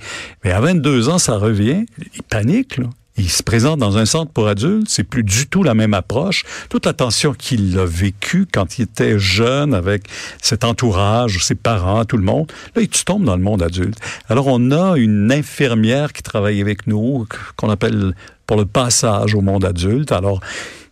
Mais 0.45 0.53
à 0.53 0.61
22 0.61 1.09
ans, 1.09 1.19
ça 1.19 1.37
revient. 1.37 1.87
Il 2.15 2.23
panique, 2.23 2.77
là. 2.77 2.87
Il 3.19 3.29
se 3.29 3.43
présente 3.43 3.79
dans 3.79 3.99
un 3.99 4.07
centre 4.07 4.33
pour 4.33 4.49
adultes, 4.49 4.89
c'est 4.89 5.05
plus 5.05 5.23
du 5.23 5.47
tout 5.47 5.63
la 5.63 5.75
même 5.75 5.93
approche. 5.93 6.45
Toute 6.71 6.87
la 6.87 6.95
tension 6.95 7.35
qu'il 7.35 7.79
a 7.79 7.85
vécue 7.85 8.47
quand 8.51 8.79
il 8.79 8.83
était 8.83 9.19
jeune 9.19 9.75
avec 9.75 10.05
cet 10.41 10.65
entourage, 10.65 11.45
ses 11.45 11.55
parents, 11.55 12.07
tout 12.07 12.17
le 12.17 12.25
monde, 12.25 12.51
là, 12.75 12.83
tu 12.87 13.05
tombes 13.05 13.25
dans 13.25 13.37
le 13.37 13.43
monde 13.43 13.63
adulte. 13.63 13.99
Alors, 14.31 14.47
on 14.47 14.71
a 14.71 14.97
une 14.97 15.31
infirmière 15.31 16.15
qui 16.15 16.23
travaille 16.23 16.61
avec 16.63 16.87
nous, 16.87 17.27
qu'on 17.57 17.69
appelle 17.69 18.15
pour 18.47 18.57
le 18.57 18.65
passage 18.65 19.35
au 19.35 19.43
monde 19.43 19.67
adulte. 19.67 20.11
Alors, 20.11 20.41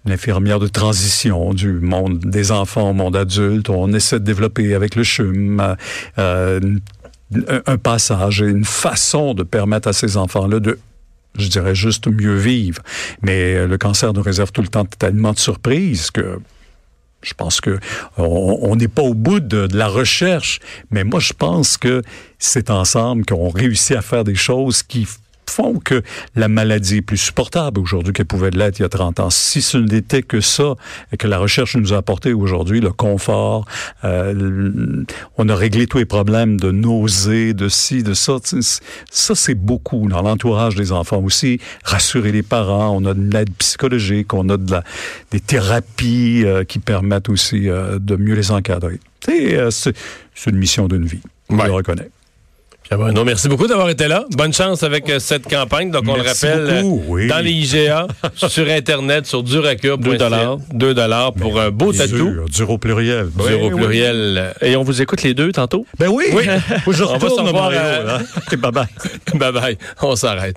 une 0.04 0.12
infirmière 0.12 0.58
de 0.58 0.68
transition 0.68 1.54
du 1.54 1.72
monde 1.72 2.18
des 2.18 2.52
enfants 2.52 2.90
au 2.90 2.94
monde 2.94 3.16
adulte. 3.16 3.70
On 3.70 3.92
essaie 3.94 4.18
de 4.18 4.24
développer 4.24 4.74
avec 4.74 4.94
le 4.94 5.04
CHUM 5.04 5.76
euh, 6.18 6.60
un, 7.48 7.60
un 7.66 7.76
passage 7.78 8.42
et 8.42 8.46
une 8.46 8.64
façon 8.64 9.32
de 9.34 9.42
permettre 9.42 9.88
à 9.88 9.92
ces 9.92 10.16
enfants-là 10.16 10.60
de 10.60 10.78
je 11.38 11.48
dirais 11.48 11.74
juste 11.74 12.06
mieux 12.08 12.36
vivre. 12.36 12.82
Mais 13.22 13.54
euh, 13.54 13.66
le 13.66 13.78
cancer 13.78 14.12
nous 14.12 14.22
réserve 14.22 14.52
tout 14.52 14.62
le 14.62 14.68
temps 14.68 14.84
tellement 14.84 15.32
de 15.32 15.38
surprises 15.38 16.10
que 16.10 16.38
je 17.22 17.34
pense 17.34 17.60
que 17.60 17.78
on 18.16 18.74
n'est 18.76 18.88
pas 18.88 19.02
au 19.02 19.12
bout 19.12 19.40
de, 19.40 19.66
de 19.66 19.76
la 19.76 19.88
recherche, 19.88 20.58
mais 20.90 21.04
moi 21.04 21.20
je 21.20 21.34
pense 21.34 21.76
que 21.76 22.02
c'est 22.38 22.70
ensemble 22.70 23.26
qu'on 23.26 23.50
réussit 23.50 23.94
à 23.94 24.00
faire 24.00 24.24
des 24.24 24.34
choses 24.34 24.82
qui 24.82 25.06
font 25.50 25.78
que 25.78 26.02
la 26.36 26.48
maladie 26.48 26.98
est 26.98 27.02
plus 27.02 27.16
supportable 27.18 27.80
aujourd'hui 27.80 28.12
qu'elle 28.12 28.26
pouvait 28.26 28.50
l'être 28.50 28.78
il 28.78 28.82
y 28.82 28.84
a 28.84 28.88
30 28.88 29.20
ans. 29.20 29.30
Si 29.30 29.60
ce 29.62 29.78
n'était 29.78 30.22
que 30.22 30.40
ça 30.40 30.74
que 31.18 31.26
la 31.26 31.38
recherche 31.38 31.76
nous 31.76 31.92
a 31.92 31.96
apporté 31.98 32.32
aujourd'hui, 32.32 32.80
le 32.80 32.92
confort, 32.92 33.66
euh, 34.04 35.04
on 35.36 35.48
a 35.48 35.54
réglé 35.54 35.86
tous 35.86 35.98
les 35.98 36.04
problèmes 36.04 36.58
de 36.58 36.70
nausées, 36.70 37.52
de 37.52 37.68
ci, 37.68 38.02
de 38.02 38.14
ça. 38.14 38.36
Ça, 39.10 39.34
c'est 39.34 39.54
beaucoup 39.54 40.08
dans 40.08 40.22
l'entourage 40.22 40.74
des 40.76 40.92
enfants 40.92 41.22
aussi. 41.22 41.58
Rassurer 41.84 42.32
les 42.32 42.42
parents, 42.42 42.96
on 42.96 43.04
a 43.04 43.14
de 43.14 43.30
l'aide 43.32 43.50
psychologique, 43.58 44.32
on 44.34 44.48
a 44.48 44.56
de 44.56 44.70
la, 44.70 44.84
des 45.30 45.40
thérapies 45.40 46.42
euh, 46.44 46.64
qui 46.64 46.78
permettent 46.78 47.28
aussi 47.28 47.68
euh, 47.68 47.98
de 47.98 48.16
mieux 48.16 48.34
les 48.34 48.50
encadrer. 48.50 49.00
Euh, 49.28 49.70
c'est 49.70 49.94
une 50.46 50.56
mission 50.56 50.88
d'une 50.88 51.04
vie. 51.06 51.20
Je 51.50 51.56
Ouais. 51.56 51.66
le 51.66 51.72
reconnais. 51.72 52.10
Pierre 52.90 52.98
Bruno, 52.98 53.22
merci 53.24 53.46
beaucoup 53.48 53.68
d'avoir 53.68 53.88
été 53.88 54.08
là. 54.08 54.24
Bonne 54.32 54.52
chance 54.52 54.82
avec 54.82 55.08
euh, 55.10 55.20
cette 55.20 55.46
campagne. 55.48 55.92
Donc, 55.92 56.02
on 56.08 56.16
Merci 56.16 56.46
le 56.46 56.50
rappelle, 56.54 56.82
beaucoup, 56.82 57.02
euh, 57.02 57.06
oui. 57.06 57.26
dans 57.28 57.38
les 57.38 57.52
IGA, 57.52 58.08
sur 58.48 58.68
Internet, 58.68 59.26
sur 59.26 59.44
Duracure. 59.44 59.96
2 59.96 60.16
dollars. 60.16 60.56
2 60.72 60.92
dollars 60.94 61.32
pour 61.34 61.60
un 61.60 61.70
beau 61.70 61.92
tatou. 61.92 62.16
Dur, 62.32 62.44
dur 62.52 62.70
au 62.70 62.78
pluriel. 62.78 63.28
Dur 63.30 63.44
au 63.62 63.66
Oui, 63.66 63.70
oui. 63.74 63.76
pluriel. 63.76 64.54
Et 64.60 64.74
on 64.74 64.82
vous 64.82 65.00
écoute 65.00 65.22
les 65.22 65.34
deux 65.34 65.52
tantôt? 65.52 65.86
Ben 66.00 66.08
oui. 66.08 66.24
Oui. 66.32 66.42
On 66.84 66.90
va 66.90 66.96
se 66.96 67.02
retourne, 67.04 67.46
revoir 67.46 67.70
Mario. 67.70 67.78
à- 67.78 68.02
là. 68.02 68.18
Ok, 68.38 68.56
bye 68.58 68.72
bye. 68.72 68.86
Bye 69.38 69.52
bye. 69.52 69.78
On 70.02 70.16
s'arrête. 70.16 70.56